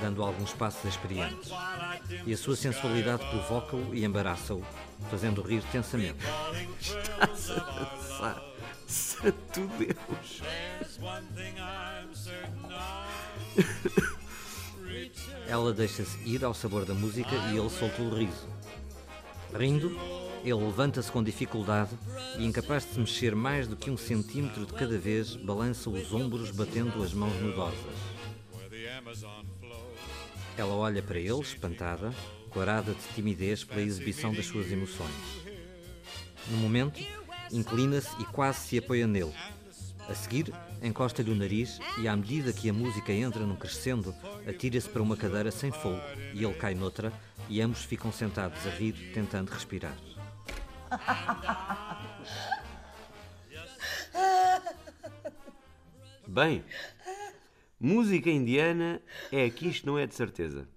dando 0.00 0.22
alguns 0.22 0.52
passos 0.52 0.84
experientes. 0.84 1.50
E 2.26 2.32
a 2.32 2.36
sua 2.36 2.56
sensualidade 2.56 3.24
provoca-o 3.30 3.94
e 3.94 4.04
embaraça-o, 4.04 4.62
fazendo 5.10 5.40
rir 5.40 5.62
tensamente. 5.72 6.18
Estás 6.80 7.50
a 7.50 7.60
dançar, 7.60 8.42
santo 8.86 9.66
Deus. 9.78 10.42
Ela 15.54 15.72
deixa-se 15.72 16.18
ir 16.28 16.44
ao 16.44 16.52
sabor 16.52 16.84
da 16.84 16.94
música 16.94 17.30
e 17.52 17.56
ele 17.56 17.70
solta 17.70 18.02
o 18.02 18.12
riso. 18.12 18.48
Rindo, 19.56 19.96
ele 20.42 20.52
levanta-se 20.52 21.12
com 21.12 21.22
dificuldade 21.22 21.96
e, 22.36 22.44
incapaz 22.44 22.84
de 22.84 22.94
se 22.94 22.98
mexer 22.98 23.36
mais 23.36 23.68
do 23.68 23.76
que 23.76 23.88
um 23.88 23.96
centímetro 23.96 24.66
de 24.66 24.72
cada 24.72 24.98
vez, 24.98 25.36
balança 25.36 25.88
os 25.88 26.12
ombros 26.12 26.50
batendo 26.50 27.00
as 27.00 27.14
mãos 27.14 27.40
nudosas. 27.40 27.78
Ela 30.56 30.74
olha 30.74 31.00
para 31.00 31.20
ele, 31.20 31.40
espantada, 31.40 32.12
corada 32.50 32.92
de 32.92 33.14
timidez 33.14 33.62
pela 33.62 33.80
exibição 33.80 34.34
das 34.34 34.46
suas 34.46 34.72
emoções. 34.72 35.14
No 36.50 36.56
momento, 36.56 37.00
inclina-se 37.52 38.10
e 38.20 38.24
quase 38.24 38.58
se 38.58 38.78
apoia 38.78 39.06
nele. 39.06 39.32
A 40.08 40.14
seguir, 40.16 40.52
encosta-lhe 40.84 41.30
o 41.30 41.34
nariz 41.34 41.80
e, 41.98 42.06
à 42.06 42.14
medida 42.14 42.52
que 42.52 42.68
a 42.68 42.72
música 42.72 43.12
entra 43.12 43.44
num 43.46 43.56
crescendo, 43.56 44.14
atira-se 44.46 44.88
para 44.88 45.02
uma 45.02 45.16
cadeira 45.16 45.50
sem 45.50 45.72
fogo 45.72 46.00
e 46.34 46.44
ele 46.44 46.54
cai 46.54 46.74
noutra 46.74 47.12
e 47.48 47.60
ambos 47.60 47.82
ficam 47.84 48.12
sentados 48.12 48.66
a 48.66 48.70
rir, 48.70 49.12
tentando 49.12 49.50
respirar. 49.50 49.96
Bem, 56.26 56.64
música 57.80 58.30
indiana 58.30 59.00
é 59.32 59.48
que 59.50 59.68
isto 59.68 59.86
não 59.86 59.98
é 59.98 60.06
de 60.06 60.14
certeza. 60.14 60.68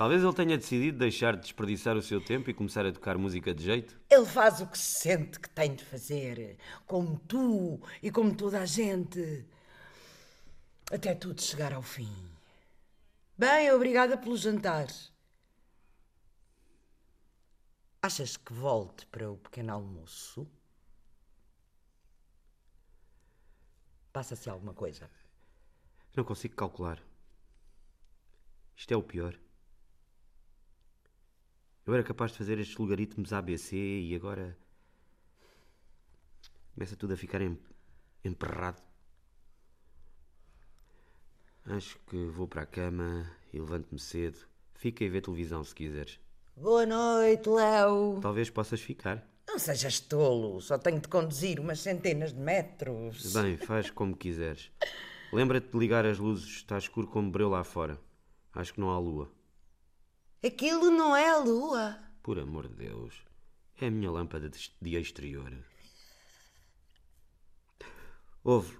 Talvez 0.00 0.24
ele 0.24 0.32
tenha 0.32 0.56
decidido 0.56 0.96
deixar 0.96 1.36
de 1.36 1.42
desperdiçar 1.42 1.94
o 1.94 2.00
seu 2.00 2.24
tempo 2.24 2.48
e 2.48 2.54
começar 2.54 2.86
a 2.86 2.90
tocar 2.90 3.18
música 3.18 3.52
de 3.52 3.62
jeito. 3.62 4.00
Ele 4.08 4.24
faz 4.24 4.62
o 4.62 4.66
que 4.66 4.78
sente 4.78 5.38
que 5.38 5.50
tem 5.50 5.74
de 5.74 5.84
fazer, 5.84 6.56
como 6.86 7.18
tu 7.18 7.78
e 8.02 8.10
como 8.10 8.34
toda 8.34 8.62
a 8.62 8.64
gente, 8.64 9.44
até 10.90 11.14
tudo 11.14 11.42
chegar 11.42 11.74
ao 11.74 11.82
fim. 11.82 12.10
Bem, 13.36 13.70
obrigada 13.72 14.16
pelo 14.16 14.38
jantar. 14.38 14.86
Achas 18.00 18.38
que 18.38 18.54
volte 18.54 19.04
para 19.04 19.30
o 19.30 19.36
pequeno 19.36 19.74
almoço? 19.74 20.50
Passa-se 24.10 24.48
alguma 24.48 24.72
coisa? 24.72 25.10
Não 26.16 26.24
consigo 26.24 26.56
calcular. 26.56 27.02
Isto 28.74 28.94
é 28.94 28.96
o 28.96 29.02
pior. 29.02 29.38
Eu 31.90 31.94
era 31.94 32.04
capaz 32.04 32.30
de 32.30 32.38
fazer 32.38 32.56
estes 32.60 32.76
logaritmos 32.78 33.32
ABC 33.32 33.74
e 33.76 34.14
agora. 34.14 34.56
Começa 36.72 36.94
tudo 36.94 37.14
a 37.14 37.16
ficar 37.16 37.40
em- 37.42 37.58
emperrado. 38.24 38.80
Acho 41.66 41.98
que 42.06 42.16
vou 42.26 42.46
para 42.46 42.62
a 42.62 42.66
cama 42.66 43.28
e 43.52 43.58
levanto-me 43.58 43.98
cedo. 43.98 44.38
Fica 44.76 45.04
a 45.04 45.08
ver 45.08 45.20
televisão 45.20 45.64
se 45.64 45.74
quiseres. 45.74 46.20
Boa 46.56 46.86
noite, 46.86 47.48
Léo. 47.48 48.20
Talvez 48.22 48.48
possas 48.50 48.80
ficar. 48.80 49.28
Não 49.48 49.58
sejas 49.58 49.98
tolo, 49.98 50.60
só 50.60 50.78
tenho 50.78 51.00
de 51.00 51.08
conduzir 51.08 51.58
umas 51.58 51.80
centenas 51.80 52.32
de 52.32 52.38
metros. 52.38 53.32
Bem, 53.32 53.56
faz 53.56 53.90
como 53.90 54.16
quiseres. 54.16 54.70
Lembra-te 55.32 55.72
de 55.72 55.76
ligar 55.76 56.06
as 56.06 56.20
luzes, 56.20 56.46
está 56.58 56.78
escuro 56.78 57.08
como 57.08 57.32
breu 57.32 57.48
lá 57.48 57.64
fora. 57.64 57.98
Acho 58.54 58.74
que 58.74 58.80
não 58.80 58.90
há 58.90 58.98
lua. 59.00 59.28
Aquilo 60.42 60.90
não 60.90 61.14
é 61.14 61.28
a 61.28 61.36
lua. 61.36 61.98
Por 62.22 62.38
amor 62.38 62.66
de 62.66 62.74
Deus. 62.74 63.14
É 63.78 63.88
a 63.88 63.90
minha 63.90 64.10
lâmpada 64.10 64.48
de 64.48 64.96
exterior. 64.96 65.52
Ouve, 68.42 68.78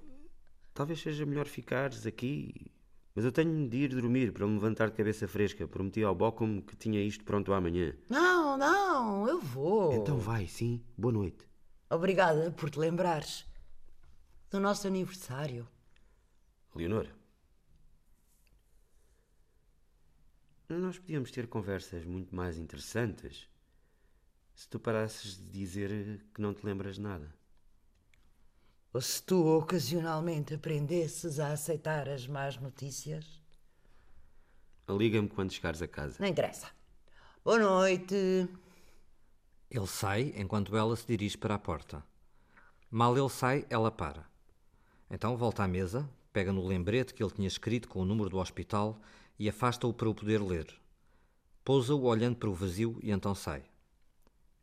talvez 0.72 1.00
seja 1.00 1.26
melhor 1.26 1.46
ficares 1.46 2.06
aqui. 2.06 2.72
Mas 3.14 3.26
eu 3.26 3.32
tenho 3.32 3.68
de 3.68 3.76
ir 3.76 3.88
dormir 3.88 4.32
para 4.32 4.46
me 4.46 4.54
levantar 4.54 4.88
de 4.88 4.96
cabeça 4.96 5.28
fresca. 5.28 5.68
Prometi 5.68 6.02
ao 6.02 6.14
Bocum 6.14 6.62
que 6.62 6.76
tinha 6.76 7.02
isto 7.02 7.24
pronto 7.24 7.52
amanhã. 7.52 7.94
Não, 8.08 8.56
não, 8.56 9.28
eu 9.28 9.38
vou. 9.38 9.92
Então 9.92 10.16
vai, 10.16 10.46
sim. 10.46 10.82
Boa 10.96 11.12
noite. 11.12 11.46
Obrigada 11.90 12.50
por 12.52 12.70
te 12.70 12.78
lembrares 12.78 13.44
do 14.50 14.58
nosso 14.58 14.86
aniversário. 14.86 15.68
Leonor. 16.74 17.19
Nós 20.78 20.98
podíamos 20.98 21.32
ter 21.32 21.48
conversas 21.48 22.04
muito 22.04 22.34
mais 22.34 22.56
interessantes 22.56 23.48
se 24.54 24.68
tu 24.68 24.78
parasses 24.78 25.36
de 25.36 25.50
dizer 25.50 26.24
que 26.32 26.40
não 26.40 26.54
te 26.54 26.64
lembras 26.64 26.94
de 26.94 27.00
nada. 27.00 27.34
Ou 28.92 29.00
se 29.00 29.20
tu 29.20 29.44
ocasionalmente 29.46 30.54
aprendesses 30.54 31.40
a 31.40 31.52
aceitar 31.52 32.08
as 32.08 32.26
más 32.26 32.56
notícias. 32.56 33.42
Liga-me 34.88 35.28
quando 35.28 35.52
chegares 35.52 35.82
a 35.82 35.88
casa. 35.88 36.16
Não 36.20 36.28
interessa. 36.28 36.68
Boa 37.44 37.58
noite. 37.58 38.48
Ele 39.68 39.86
sai 39.88 40.32
enquanto 40.36 40.76
ela 40.76 40.94
se 40.94 41.06
dirige 41.06 41.36
para 41.36 41.56
a 41.56 41.58
porta. 41.58 42.04
Mal 42.88 43.18
ele 43.18 43.28
sai, 43.28 43.66
ela 43.68 43.90
para. 43.90 44.24
Então 45.10 45.36
volta 45.36 45.64
à 45.64 45.68
mesa, 45.68 46.08
pega 46.32 46.52
no 46.52 46.64
lembrete 46.64 47.12
que 47.12 47.22
ele 47.22 47.32
tinha 47.32 47.48
escrito 47.48 47.88
com 47.88 48.00
o 48.00 48.04
número 48.04 48.30
do 48.30 48.38
hospital 48.38 49.00
e 49.40 49.48
afasta-o 49.48 49.94
para 49.94 50.06
o 50.06 50.14
poder 50.14 50.42
ler. 50.42 50.66
Pousa-o 51.64 52.02
olhando 52.02 52.36
para 52.36 52.50
o 52.50 52.54
vazio 52.54 52.98
e 53.02 53.10
então 53.10 53.34
sai. 53.34 53.64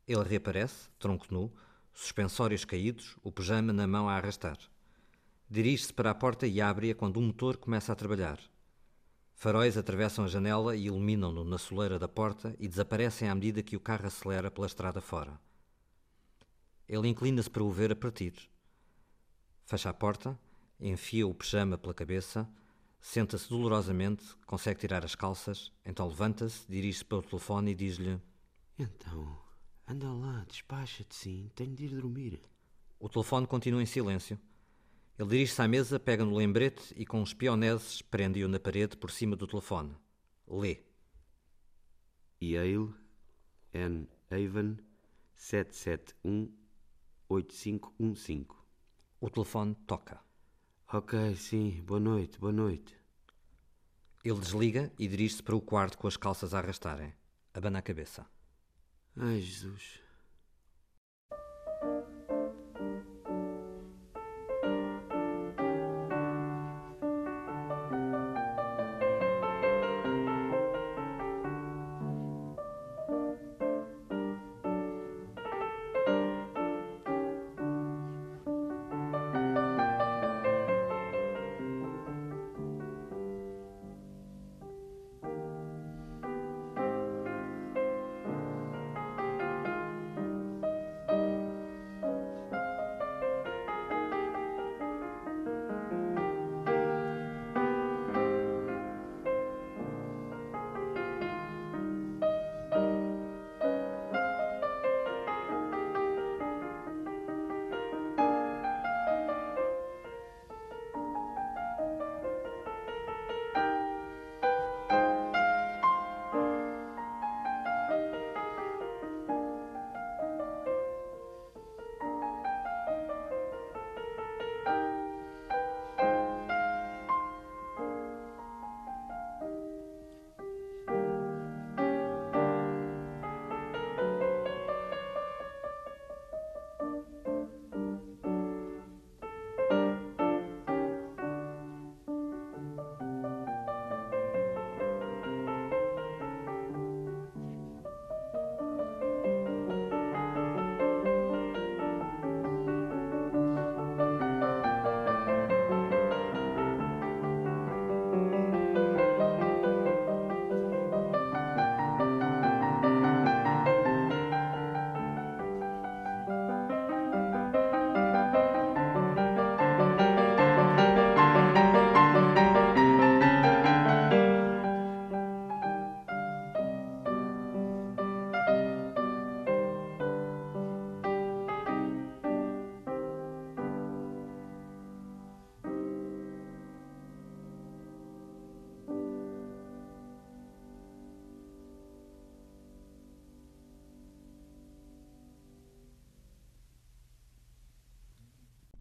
Ele 0.08 0.22
reaparece, 0.24 0.88
tronco 1.00 1.26
nu, 1.32 1.52
suspensórios 1.92 2.64
caídos, 2.64 3.18
o 3.24 3.32
pijama 3.32 3.74
na 3.74 3.88
mão 3.88 4.08
a 4.08 4.14
arrastar. 4.14 4.60
Dirige-se 5.50 5.92
para 5.92 6.12
a 6.12 6.16
porta 6.16 6.46
e 6.46 6.62
abre-a 6.62 6.94
quando 6.94 7.20
um 7.20 7.26
motor 7.26 7.58
começa 7.58 7.92
a 7.92 7.96
trabalhar. 7.96 8.40
Faróis 9.34 9.80
atravessam 9.80 10.26
a 10.26 10.28
janela 10.28 10.76
e 10.76 10.86
iluminam-no 10.86 11.44
na 11.44 11.58
soleira 11.58 11.98
da 11.98 12.08
porta 12.08 12.56
e 12.60 12.68
desaparecem 12.68 13.28
à 13.30 13.34
medida 13.34 13.64
que 13.64 13.76
o 13.76 13.80
carro 13.80 14.06
acelera 14.06 14.52
pela 14.52 14.68
estrada 14.68 15.02
fora. 15.02 15.42
Ele 16.88 17.08
inclina-se 17.08 17.50
para 17.50 17.64
o 17.64 17.72
ver 17.72 17.92
a 17.92 17.96
partir. 17.96 18.34
Fecha 19.66 19.90
a 19.90 19.94
porta, 19.94 20.40
enfia 20.80 21.26
o 21.26 21.34
pijama 21.34 21.80
pela 21.80 21.96
cabeça, 21.96 22.48
senta-se 23.08 23.50
dolorosamente, 23.50 24.36
consegue 24.46 24.82
tirar 24.82 25.06
as 25.06 25.16
calças, 25.16 25.72
então 25.86 26.10
levanta-se, 26.10 26.70
dirige-se 26.70 27.06
para 27.06 27.20
o 27.20 27.24
telefone 27.24 27.72
e 27.72 27.76
diz-lhe: 27.76 28.22
Então, 28.78 29.40
anda 29.88 30.12
lá, 30.12 30.44
despacha-te 30.46 31.16
sim, 31.16 31.50
tenho 31.56 31.74
de 31.74 31.86
ir 31.86 31.96
dormir. 31.96 32.42
O 33.00 33.08
telefone 33.08 33.48
continua 33.48 33.82
em 33.82 33.86
silêncio. 33.86 34.38
Ele 35.18 35.30
dirige-se 35.30 35.62
à 35.62 35.68
mesa, 35.70 35.98
pega 35.98 36.26
no 36.26 36.36
lembrete 36.36 36.94
e, 36.98 37.06
com 37.06 37.22
os 37.22 37.34
pioneses, 37.34 38.02
prende-o 38.02 38.50
na 38.50 38.60
parede 38.60 38.98
por 38.98 39.10
cima 39.10 39.38
do 39.38 39.48
telefone. 39.48 39.96
Lê. 40.46 40.82
Yale, 42.42 42.94
N. 43.74 44.10
Haven, 44.30 44.80
771-8515. 47.30 48.48
O 49.22 49.30
telefone 49.30 49.76
toca. 49.88 50.27
Ok, 50.90 51.36
sim, 51.36 51.84
boa 51.86 52.00
noite, 52.00 52.40
boa 52.40 52.54
noite. 52.54 52.96
Ele 54.24 54.40
desliga 54.40 54.90
e 54.98 55.06
dirige-se 55.06 55.44
para 55.44 55.54
o 55.54 55.60
quarto 55.60 55.98
com 55.98 56.08
as 56.08 56.16
calças 56.16 56.54
a 56.54 56.60
arrastarem. 56.60 57.14
Abana 57.54 57.80
a 57.80 57.82
cabeça. 57.82 58.26
Ai, 59.18 59.42
Jesus. 59.42 60.00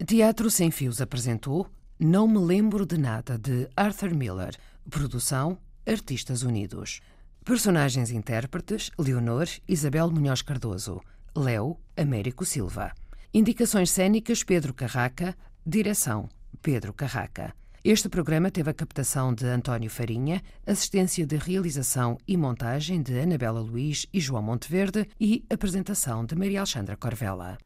Teatro 0.06 0.48
Sem 0.48 0.70
Fios 0.70 1.00
apresentou 1.00 1.66
Não 1.98 2.28
Me 2.28 2.38
Lembro 2.38 2.86
de 2.86 2.96
Nada, 2.96 3.36
de 3.36 3.68
Arthur 3.74 4.14
Miller. 4.14 4.56
Produção 4.88 5.58
Artistas 5.84 6.44
Unidos. 6.44 7.00
Personagens 7.44 8.12
intérpretes 8.12 8.92
Leonor 8.96 9.48
Isabel 9.66 10.08
Munhoz 10.08 10.42
Cardoso. 10.42 11.00
Léo 11.34 11.76
Américo 11.96 12.44
Silva. 12.44 12.92
Indicações 13.34 13.90
cênicas 13.90 14.44
Pedro 14.44 14.72
Carraca. 14.72 15.36
Direção 15.66 16.28
Pedro 16.62 16.92
Carraca. 16.92 17.52
Este 17.82 18.08
programa 18.08 18.48
teve 18.48 18.70
a 18.70 18.74
captação 18.74 19.34
de 19.34 19.46
António 19.46 19.90
Farinha, 19.90 20.40
assistência 20.64 21.26
de 21.26 21.36
realização 21.36 22.16
e 22.28 22.36
montagem 22.36 23.02
de 23.02 23.18
Anabela 23.18 23.60
Luiz 23.60 24.06
e 24.12 24.20
João 24.20 24.42
Monteverde 24.42 25.08
e 25.20 25.44
apresentação 25.50 26.24
de 26.24 26.36
Maria 26.36 26.60
Alexandra 26.60 26.96
Corvella. 26.96 27.58